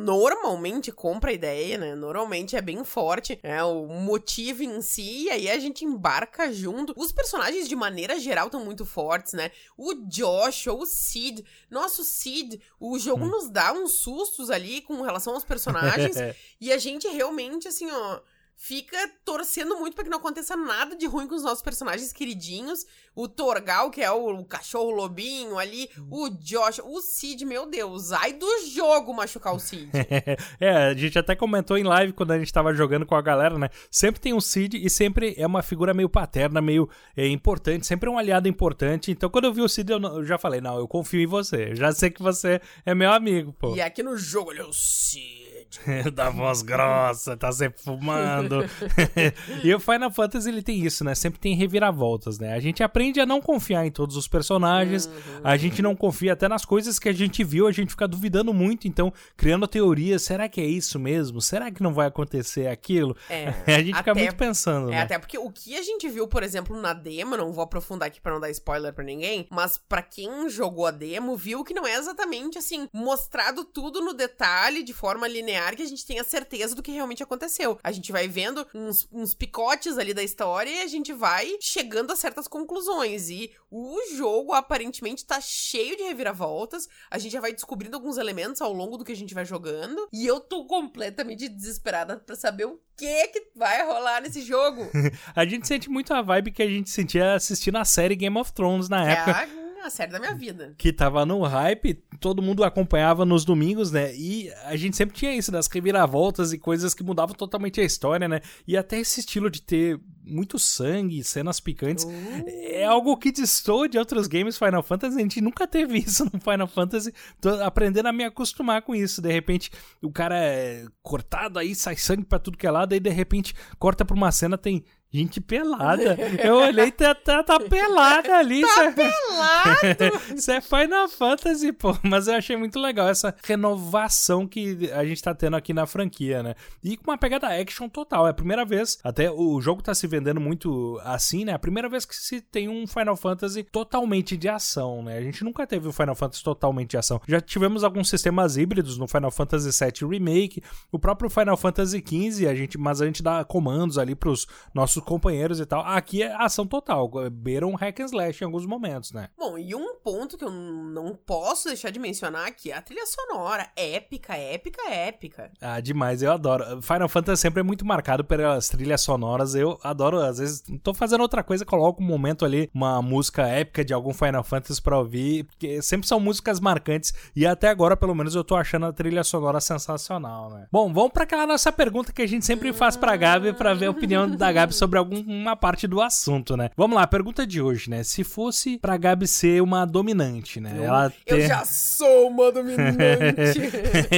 normalmente 0.03 0.91
compra 0.91 1.31
a 1.31 1.33
ideia, 1.33 1.77
né? 1.77 1.95
Normalmente 1.95 2.55
é 2.55 2.61
bem 2.61 2.83
forte, 2.83 3.39
é 3.43 3.63
o 3.63 3.85
motivo 3.87 4.63
em 4.63 4.81
si, 4.81 5.25
e 5.25 5.29
aí 5.29 5.49
a 5.49 5.59
gente 5.59 5.85
embarca 5.85 6.51
junto. 6.51 6.93
Os 6.97 7.11
personagens, 7.19 7.67
de 7.67 7.75
maneira 7.75 8.17
geral, 8.17 8.45
estão 8.45 8.63
muito 8.63 8.85
fortes, 8.85 9.33
né? 9.33 9.51
O 9.77 9.93
Josh, 9.93 10.67
ou 10.67 10.81
o 10.81 10.85
Sid. 10.85 11.45
Nossa, 11.69 12.01
o 12.01 12.05
Sid, 12.05 12.61
o 12.79 12.97
jogo 12.97 13.25
nos 13.25 13.49
dá 13.49 13.73
uns 13.73 13.99
sustos 13.99 14.49
ali 14.49 14.81
com 14.81 15.01
relação 15.01 15.33
aos 15.33 15.43
personagens. 15.43 16.15
E 16.61 16.73
a 16.73 16.77
gente 16.77 17.07
realmente, 17.07 17.69
assim, 17.69 17.89
ó, 17.89 18.19
fica 18.61 18.97
torcendo 19.23 19.77
muito 19.77 19.95
pra 19.95 20.03
que 20.03 20.09
não 20.09 20.17
aconteça 20.17 20.53
nada 20.53 20.93
de 20.93 21.07
ruim 21.07 21.25
com 21.27 21.33
os 21.33 21.43
nossos 21.43 21.61
personagens 21.61 22.11
queridinhos. 22.11 22.85
O 23.15 23.25
Torgal, 23.25 23.89
que 23.89 24.01
é 24.01 24.11
o, 24.11 24.43
cachorro 24.43 24.91
lobinho 24.91 25.57
ali, 25.57 25.89
o 26.11 26.29
Josh, 26.29 26.79
o 26.83 27.01
Cid, 27.01 27.45
meu 27.45 27.65
Deus, 27.65 28.11
ai 28.11 28.33
do 28.33 28.47
jogo 28.67 29.13
machucar 29.13 29.55
o 29.55 29.59
Cid. 29.59 29.89
é, 30.59 30.69
a 30.89 30.93
gente 30.93 31.17
até 31.17 31.35
comentou 31.35 31.77
em 31.77 31.83
live 31.83 32.11
quando 32.11 32.31
a 32.31 32.39
gente 32.39 32.51
tava 32.51 32.73
jogando 32.73 33.05
com 33.05 33.15
a 33.15 33.21
galera, 33.21 33.57
né? 33.57 33.69
Sempre 33.89 34.19
tem 34.19 34.33
um 34.33 34.41
Cid 34.41 34.75
e 34.77 34.89
sempre 34.89 35.33
é 35.37 35.47
uma 35.47 35.63
figura 35.63 35.93
meio 35.93 36.09
paterna, 36.09 36.61
meio 36.61 36.89
é, 37.15 37.27
importante, 37.27 37.87
sempre 37.87 38.09
é 38.09 38.11
um 38.11 38.17
aliado 38.17 38.47
importante. 38.49 39.09
Então 39.09 39.29
quando 39.29 39.45
eu 39.45 39.53
vi 39.53 39.61
o 39.61 39.69
Cid, 39.69 39.89
eu, 39.89 39.99
não- 39.99 40.17
eu 40.17 40.25
já 40.25 40.37
falei, 40.37 40.59
não, 40.59 40.77
eu 40.77 40.87
confio 40.87 41.21
em 41.21 41.27
você. 41.27 41.71
Eu 41.71 41.75
já 41.77 41.93
sei 41.93 42.09
que 42.09 42.21
você 42.21 42.59
é 42.85 42.93
meu 42.93 43.11
amigo, 43.11 43.53
pô. 43.53 43.73
e 43.75 43.81
aqui 43.81 44.03
no 44.03 44.17
jogo 44.17 44.51
é 44.51 44.63
o 44.63 44.73
Cid. 44.73 45.48
da 46.13 46.29
voz 46.29 46.61
grossa, 46.61 47.37
tá 47.37 47.51
sempre 47.51 47.81
fumando. 47.81 48.65
e 49.63 49.73
o 49.73 49.79
Final 49.79 50.11
Fantasy 50.11 50.49
ele 50.49 50.61
tem 50.61 50.83
isso, 50.85 51.03
né? 51.03 51.13
Sempre 51.15 51.39
tem 51.39 51.55
reviravoltas, 51.55 52.39
né? 52.39 52.53
A 52.53 52.59
gente 52.59 52.83
aprende 52.83 53.19
a 53.19 53.25
não 53.25 53.41
confiar 53.41 53.85
em 53.85 53.91
todos 53.91 54.15
os 54.15 54.27
personagens, 54.27 55.09
a 55.43 55.55
gente 55.57 55.81
não 55.81 55.95
confia 55.95 56.33
até 56.33 56.47
nas 56.47 56.65
coisas 56.65 56.97
que 56.99 57.09
a 57.09 57.13
gente 57.13 57.43
viu, 57.43 57.67
a 57.67 57.71
gente 57.71 57.89
fica 57.91 58.07
duvidando 58.07 58.53
muito, 58.53 58.87
então 58.87 59.13
criando 59.37 59.67
teorias, 59.67 60.23
será 60.23 60.47
que 60.49 60.59
é 60.61 60.65
isso 60.65 60.99
mesmo? 60.99 61.41
Será 61.41 61.71
que 61.71 61.83
não 61.83 61.93
vai 61.93 62.07
acontecer 62.07 62.67
aquilo? 62.67 63.15
É, 63.29 63.53
a 63.75 63.79
gente 63.83 63.95
fica 63.97 64.15
muito 64.15 64.35
pensando, 64.35 64.87
É, 64.89 64.95
né? 64.95 65.01
até 65.01 65.19
porque 65.19 65.37
o 65.37 65.51
que 65.51 65.75
a 65.77 65.81
gente 65.81 66.07
viu, 66.09 66.27
por 66.27 66.43
exemplo, 66.43 66.79
na 66.79 66.93
demo, 66.93 67.37
não 67.37 67.51
vou 67.51 67.63
aprofundar 67.63 68.07
aqui 68.07 68.19
pra 68.19 68.33
não 68.33 68.39
dar 68.39 68.49
spoiler 68.49 68.93
pra 68.93 69.03
ninguém, 69.03 69.47
mas 69.49 69.77
pra 69.77 70.01
quem 70.01 70.49
jogou 70.49 70.85
a 70.85 70.91
demo, 70.91 71.35
viu 71.35 71.63
que 71.63 71.73
não 71.73 71.85
é 71.85 71.95
exatamente 71.95 72.57
assim, 72.57 72.87
mostrado 72.93 73.63
tudo 73.63 74.01
no 74.01 74.13
detalhe, 74.13 74.83
de 74.83 74.93
forma 74.93 75.27
linear, 75.27 75.58
que 75.75 75.83
a 75.83 75.87
gente 75.87 76.05
tenha 76.05 76.23
certeza 76.23 76.75
do 76.75 76.81
que 76.81 76.91
realmente 76.91 77.23
aconteceu. 77.23 77.79
A 77.83 77.91
gente 77.91 78.11
vai 78.11 78.27
vendo 78.27 78.65
uns, 78.73 79.07
uns 79.11 79.33
picotes 79.33 79.97
ali 79.97 80.13
da 80.13 80.23
história 80.23 80.69
e 80.69 80.81
a 80.81 80.87
gente 80.87 81.13
vai 81.13 81.57
chegando 81.59 82.11
a 82.11 82.15
certas 82.15 82.47
conclusões. 82.47 83.29
E 83.29 83.51
o 83.69 83.97
jogo 84.15 84.53
aparentemente 84.53 85.25
tá 85.25 85.39
cheio 85.41 85.95
de 85.95 86.03
reviravoltas. 86.03 86.87
A 87.09 87.17
gente 87.17 87.31
já 87.31 87.41
vai 87.41 87.53
descobrindo 87.53 87.95
alguns 87.95 88.17
elementos 88.17 88.61
ao 88.61 88.73
longo 88.73 88.97
do 88.97 89.05
que 89.05 89.11
a 89.11 89.15
gente 89.15 89.33
vai 89.33 89.45
jogando. 89.45 90.07
E 90.11 90.25
eu 90.25 90.39
tô 90.39 90.65
completamente 90.65 91.47
desesperada 91.47 92.17
pra 92.17 92.35
saber 92.35 92.65
o 92.65 92.79
que 92.95 93.27
que 93.27 93.51
vai 93.55 93.85
rolar 93.85 94.21
nesse 94.21 94.41
jogo. 94.41 94.89
A 95.33 95.45
gente 95.45 95.67
sente 95.67 95.89
muito 95.89 96.13
a 96.13 96.21
vibe 96.21 96.51
que 96.51 96.61
a 96.61 96.67
gente 96.67 96.89
sentia 96.89 97.33
assistindo 97.33 97.77
a 97.77 97.85
série 97.85 98.15
Game 98.15 98.37
of 98.37 98.51
Thrones 98.51 98.89
na 98.89 99.09
época. 99.09 99.31
É, 99.31 99.58
a 99.85 99.89
série 99.89 100.11
da 100.11 100.19
minha 100.19 100.35
vida. 100.35 100.73
Que 100.77 100.91
tava 100.91 101.25
no 101.25 101.41
hype, 101.43 101.93
todo 102.19 102.41
mundo 102.41 102.63
acompanhava 102.63 103.25
nos 103.25 103.45
domingos, 103.45 103.91
né? 103.91 104.15
E 104.15 104.51
a 104.65 104.75
gente 104.75 104.95
sempre 104.95 105.15
tinha 105.15 105.35
isso, 105.35 105.51
das 105.51 105.67
reviravoltas 105.67 106.53
e 106.53 106.57
coisas 106.57 106.93
que 106.93 107.03
mudavam 107.03 107.35
totalmente 107.35 107.79
a 107.81 107.83
história, 107.83 108.27
né? 108.27 108.41
E 108.67 108.77
até 108.77 108.99
esse 108.99 109.19
estilo 109.19 109.49
de 109.49 109.61
ter 109.61 109.99
muito 110.29 110.59
sangue, 110.59 111.23
cenas 111.23 111.59
picantes. 111.59 112.03
Uh. 112.03 112.43
É 112.47 112.85
algo 112.85 113.17
que 113.17 113.31
distou 113.31 113.87
de 113.87 113.97
outros 113.97 114.27
games 114.27 114.57
Final 114.57 114.83
Fantasy. 114.83 115.17
A 115.17 115.21
gente 115.21 115.41
nunca 115.41 115.67
teve 115.67 115.97
isso 115.99 116.25
no 116.25 116.39
Final 116.39 116.67
Fantasy. 116.67 117.13
Tô 117.41 117.49
aprendendo 117.61 118.07
a 118.07 118.13
me 118.13 118.23
acostumar 118.23 118.81
com 118.81 118.95
isso. 118.95 119.21
De 119.21 119.31
repente, 119.31 119.71
o 120.01 120.11
cara 120.11 120.37
é 120.37 120.85
cortado 121.01 121.59
aí, 121.59 121.73
sai 121.73 121.95
sangue 121.97 122.25
pra 122.25 122.39
tudo 122.39 122.57
que 122.57 122.67
é 122.67 122.71
lado, 122.71 122.93
aí 122.93 122.99
de 122.99 123.09
repente 123.09 123.55
corta 123.77 124.05
pra 124.05 124.15
uma 124.15 124.31
cena, 124.31 124.57
tem 124.57 124.83
Gente 125.11 125.41
pelada. 125.41 126.15
Eu 126.43 126.57
olhei, 126.57 126.91
tá, 126.91 127.15
tá, 127.15 127.41
tá 127.41 127.59
pelada 127.59 128.37
ali. 128.37 128.61
Tá 128.61 128.85
é 128.85 128.91
pelado! 128.91 130.21
Isso 130.37 130.51
é 130.51 130.61
Final 130.61 131.09
Fantasy, 131.09 131.71
pô. 131.71 131.97
Mas 132.03 132.27
eu 132.27 132.35
achei 132.35 132.55
muito 132.55 132.79
legal 132.79 133.09
essa 133.09 133.33
renovação 133.43 134.47
que 134.47 134.91
a 134.93 135.03
gente 135.03 135.23
tá 135.23 135.33
tendo 135.33 135.55
aqui 135.55 135.73
na 135.73 135.87
franquia, 135.87 136.43
né? 136.43 136.53
E 136.83 136.95
com 136.95 137.09
uma 137.09 137.17
pegada 137.17 137.47
action 137.47 137.89
total. 137.89 138.27
É 138.27 138.29
a 138.29 138.33
primeira 138.35 138.63
vez, 138.63 138.99
até 139.03 139.31
o 139.31 139.59
jogo 139.59 139.81
tá 139.81 139.95
se 139.95 140.05
vendendo 140.05 140.39
muito 140.39 141.01
assim, 141.03 141.43
né? 141.43 141.53
É 141.53 141.55
a 141.55 141.59
primeira 141.59 141.89
vez 141.89 142.05
que 142.05 142.15
se 142.15 142.39
tem 142.39 142.69
um 142.69 142.85
Final 142.85 143.17
Fantasy 143.17 143.63
totalmente 143.63 144.37
de 144.37 144.47
ação, 144.47 145.01
né? 145.01 145.17
A 145.17 145.21
gente 145.23 145.43
nunca 145.43 145.65
teve 145.65 145.87
um 145.87 145.91
Final 145.91 146.13
Fantasy 146.13 146.43
totalmente 146.43 146.91
de 146.91 146.97
ação. 146.97 147.19
Já 147.27 147.41
tivemos 147.41 147.83
alguns 147.83 148.09
sistemas 148.09 148.57
híbridos 148.57 148.99
no 148.99 149.07
Final 149.07 149.31
Fantasy 149.31 149.71
VII 149.71 150.07
Remake, 150.07 150.61
o 150.91 150.99
próprio 150.99 151.31
Final 151.31 151.57
Fantasy 151.57 152.03
XV, 152.05 152.47
a 152.47 152.53
gente, 152.53 152.77
mas 152.77 153.01
a 153.01 153.07
gente 153.07 153.23
dá 153.23 153.43
comandos 153.43 153.97
ali 153.97 154.13
pros 154.13 154.45
nossos 154.71 154.98
nossos 154.99 155.03
companheiros 155.07 155.59
e 155.59 155.65
tal. 155.65 155.81
Aqui 155.81 156.23
é 156.23 156.35
ação 156.35 156.65
total, 156.65 157.09
beira 157.31 157.65
um 157.65 157.75
hack 157.75 157.99
and 157.99 158.05
slash 158.05 158.41
em 158.41 158.45
alguns 158.45 158.65
momentos, 158.65 159.11
né? 159.11 159.29
Bom, 159.37 159.57
e 159.57 159.73
um 159.73 159.95
ponto 159.95 160.37
que 160.37 160.43
eu 160.43 160.51
não 160.51 161.15
posso 161.15 161.67
deixar 161.67 161.89
de 161.89 161.99
mencionar 161.99 162.47
aqui 162.47 162.71
é 162.71 162.75
a 162.75 162.81
trilha 162.81 163.05
sonora. 163.05 163.67
Épica, 163.75 164.35
épica, 164.35 164.89
épica. 164.89 165.51
Ah, 165.61 165.79
demais, 165.79 166.21
eu 166.21 166.31
adoro. 166.31 166.81
Final 166.81 167.09
Fantasy 167.09 167.41
sempre 167.41 167.61
é 167.61 167.63
muito 167.63 167.85
marcado 167.85 168.23
pelas 168.23 168.69
trilhas 168.69 169.01
sonoras. 169.01 169.55
Eu 169.55 169.79
adoro, 169.83 170.19
às 170.19 170.37
vezes, 170.37 170.63
tô 170.83 170.93
fazendo 170.93 171.21
outra 171.21 171.43
coisa, 171.43 171.65
coloco 171.65 172.01
um 172.01 172.05
momento 172.05 172.45
ali, 172.45 172.69
uma 172.73 173.01
música 173.01 173.47
épica 173.47 173.83
de 173.83 173.93
algum 173.93 174.13
Final 174.13 174.43
Fantasy 174.43 174.81
pra 174.81 174.97
ouvir, 174.97 175.45
porque 175.45 175.81
sempre 175.81 176.07
são 176.07 176.19
músicas 176.19 176.59
marcantes 176.59 177.13
e 177.35 177.45
até 177.45 177.69
agora, 177.69 177.95
pelo 177.95 178.15
menos, 178.15 178.35
eu 178.35 178.43
tô 178.43 178.55
achando 178.55 178.85
a 178.85 178.93
trilha 178.93 179.23
sonora 179.23 179.59
sensacional, 179.59 180.49
né? 180.49 180.67
Bom, 180.71 180.91
vamos 180.93 181.11
para 181.11 181.23
aquela 181.23 181.45
nossa 181.45 181.71
pergunta 181.71 182.11
que 182.11 182.21
a 182.21 182.27
gente 182.27 182.45
sempre 182.45 182.73
faz 182.73 182.95
pra 182.95 183.15
Gabi 183.15 183.53
pra 183.53 183.73
ver 183.73 183.87
a 183.87 183.91
opinião 183.91 184.29
da 184.29 184.51
Gabi 184.51 184.73
sobre 184.73 184.88
sobre 184.89 184.97
alguma 184.97 185.55
parte 185.55 185.87
do 185.87 186.01
assunto, 186.01 186.57
né? 186.57 186.71
Vamos 186.75 186.95
lá, 186.97 187.05
pergunta 187.05 187.45
de 187.45 187.61
hoje, 187.61 187.89
né? 187.89 188.03
Se 188.03 188.23
fosse 188.23 188.79
pra 188.79 188.97
Gabi 188.97 189.27
ser 189.27 189.61
uma 189.61 189.85
dominante, 189.85 190.59
né? 190.59 190.73
Eu, 190.75 190.83
Ela 190.85 191.09
ter... 191.09 191.35
eu 191.35 191.47
já 191.47 191.63
sou 191.63 192.29
uma 192.29 192.51
dominante. 192.51 193.59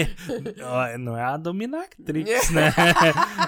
Não 0.97 1.17
é 1.17 1.23
a 1.23 1.35
dominatrix, 1.35 2.49
né? 2.51 2.73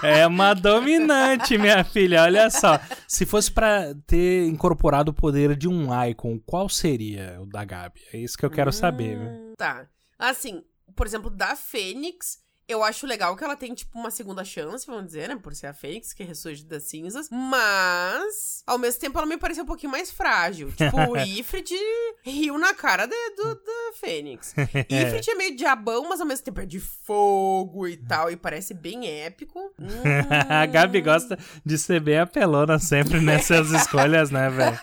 é 0.03 0.27
uma 0.27 0.53
dominante, 0.53 1.57
minha 1.57 1.83
filha. 1.85 2.23
Olha 2.23 2.49
só. 2.49 2.79
Se 3.07 3.25
fosse 3.25 3.49
pra 3.49 3.93
ter 4.05 4.45
incorporado 4.47 5.11
o 5.11 5.13
poder 5.13 5.55
de 5.55 5.69
um 5.69 5.87
Icon, 6.09 6.39
qual 6.45 6.67
seria 6.67 7.39
o 7.41 7.45
da 7.45 7.63
Gabi? 7.63 8.01
É 8.11 8.17
isso 8.17 8.37
que 8.37 8.45
eu 8.45 8.51
quero 8.51 8.69
hum, 8.69 8.73
saber, 8.73 9.17
viu? 9.17 9.55
Tá. 9.55 9.87
Assim, 10.19 10.61
por 10.95 11.07
exemplo, 11.07 11.29
da 11.29 11.55
Fênix, 11.55 12.39
eu 12.67 12.83
acho 12.83 13.05
legal 13.05 13.35
que 13.35 13.43
ela 13.43 13.55
tem, 13.55 13.73
tipo, 13.73 13.97
uma 13.97 14.09
segunda 14.09 14.43
chance, 14.45 14.87
vamos 14.87 15.07
dizer, 15.07 15.27
né? 15.27 15.37
Por 15.41 15.53
ser 15.53 15.67
a 15.67 15.73
Fênix, 15.73 16.13
que 16.13 16.23
ressurge 16.23 16.63
das 16.63 16.83
cinzas. 16.83 17.29
Mas, 17.29 18.63
ao 18.65 18.77
mesmo 18.77 19.01
tempo, 19.01 19.17
ela 19.17 19.27
me 19.27 19.37
pareceu 19.37 19.63
um 19.63 19.67
pouquinho 19.67 19.91
mais 19.91 20.11
frágil. 20.11 20.71
Tipo, 20.71 20.97
o 21.11 21.17
Ifrit 21.17 21.75
riu 22.23 22.57
na 22.57 22.73
cara 22.73 23.05
de, 23.05 23.29
do, 23.35 23.55
da 23.55 23.93
Fênix. 23.99 24.53
Ifrit 24.89 25.29
é 25.29 25.35
meio 25.35 25.55
diabão, 25.55 26.07
mas 26.07 26.21
ao 26.21 26.27
mesmo 26.27 26.45
tempo 26.45 26.61
é 26.61 26.65
de 26.65 26.79
fogo 26.79 27.87
e 27.87 27.97
tal. 27.97 28.31
E 28.31 28.37
parece 28.37 28.73
bem 28.73 29.07
épico. 29.07 29.59
Hum... 29.77 29.87
a 30.49 30.65
Gabi 30.65 31.01
gosta 31.01 31.37
de 31.65 31.77
ser 31.77 31.99
bem 31.99 32.19
apelona 32.19 32.79
sempre 32.79 33.19
nessas 33.19 33.71
escolhas, 33.71 34.31
né, 34.31 34.49
velho? 34.49 34.79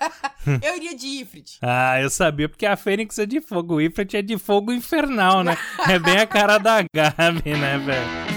eu 0.62 0.76
iria 0.76 0.96
de 0.96 1.06
Ifrit. 1.06 1.58
Ah, 1.62 2.00
eu 2.00 2.10
sabia, 2.10 2.48
porque 2.48 2.66
a 2.66 2.76
Fênix 2.76 3.18
é 3.18 3.26
de 3.26 3.40
fogo. 3.40 3.76
O 3.76 3.80
Ifrit 3.80 4.16
é 4.16 4.22
de 4.22 4.38
fogo 4.38 4.72
infernal, 4.72 5.42
né? 5.42 5.56
é 5.88 5.98
bem 5.98 6.18
a 6.18 6.26
cara 6.26 6.58
da 6.58 6.82
Gabi, 6.94 7.50
né, 7.50 7.78
velho? 7.78 8.29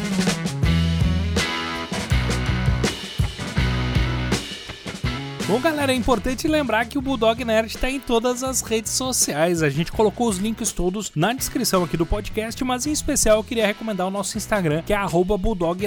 Bom, 5.45 5.59
galera, 5.59 5.91
é 5.91 5.95
importante 5.95 6.47
lembrar 6.47 6.85
que 6.85 6.97
o 6.97 7.01
Bulldog 7.01 7.43
Nerd 7.43 7.75
está 7.75 7.89
em 7.89 7.99
todas 7.99 8.43
as 8.43 8.61
redes 8.61 8.93
sociais. 8.93 9.61
A 9.61 9.69
gente 9.69 9.91
colocou 9.91 10.29
os 10.29 10.37
links 10.37 10.71
todos 10.71 11.11
na 11.13 11.33
descrição 11.33 11.83
aqui 11.83 11.97
do 11.97 12.05
podcast, 12.05 12.63
mas 12.63 12.85
em 12.87 12.93
especial 12.93 13.37
eu 13.39 13.43
queria 13.43 13.67
recomendar 13.67 14.07
o 14.07 14.09
nosso 14.09 14.37
Instagram, 14.37 14.83
que 14.83 14.93
é 14.93 14.95
Bulldog 15.37 15.85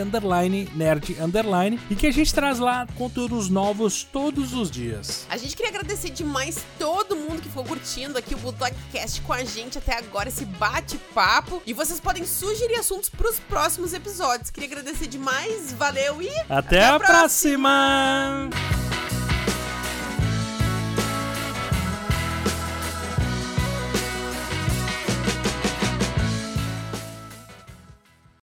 Nerd 0.74 1.16
Underline, 1.18 1.80
e 1.88 1.96
que 1.96 2.06
a 2.06 2.12
gente 2.12 2.34
traz 2.34 2.58
lá 2.58 2.86
conteúdos 2.96 3.48
novos 3.48 4.04
todos 4.04 4.52
os 4.52 4.70
dias. 4.70 5.26
A 5.30 5.38
gente 5.38 5.56
queria 5.56 5.70
agradecer 5.70 6.10
demais 6.10 6.62
todo 6.78 7.16
mundo 7.16 7.40
que 7.40 7.48
ficou 7.48 7.64
curtindo 7.64 8.18
aqui 8.18 8.34
o 8.34 8.38
Bulldogcast 8.38 9.22
com 9.22 9.32
a 9.32 9.42
gente 9.42 9.78
até 9.78 9.96
agora, 9.96 10.28
esse 10.28 10.44
bate-papo. 10.44 11.62
E 11.64 11.72
vocês 11.72 11.98
podem 11.98 12.26
sugerir 12.26 12.76
assuntos 12.76 13.08
para 13.08 13.30
os 13.30 13.40
próximos 13.40 13.94
episódios. 13.94 14.50
Queria 14.50 14.68
agradecer 14.68 15.06
demais, 15.06 15.72
valeu 15.72 16.20
e 16.20 16.28
até, 16.40 16.84
até 16.84 16.84
a 16.84 16.98
próxima. 16.98 18.50
próxima. 18.50 19.15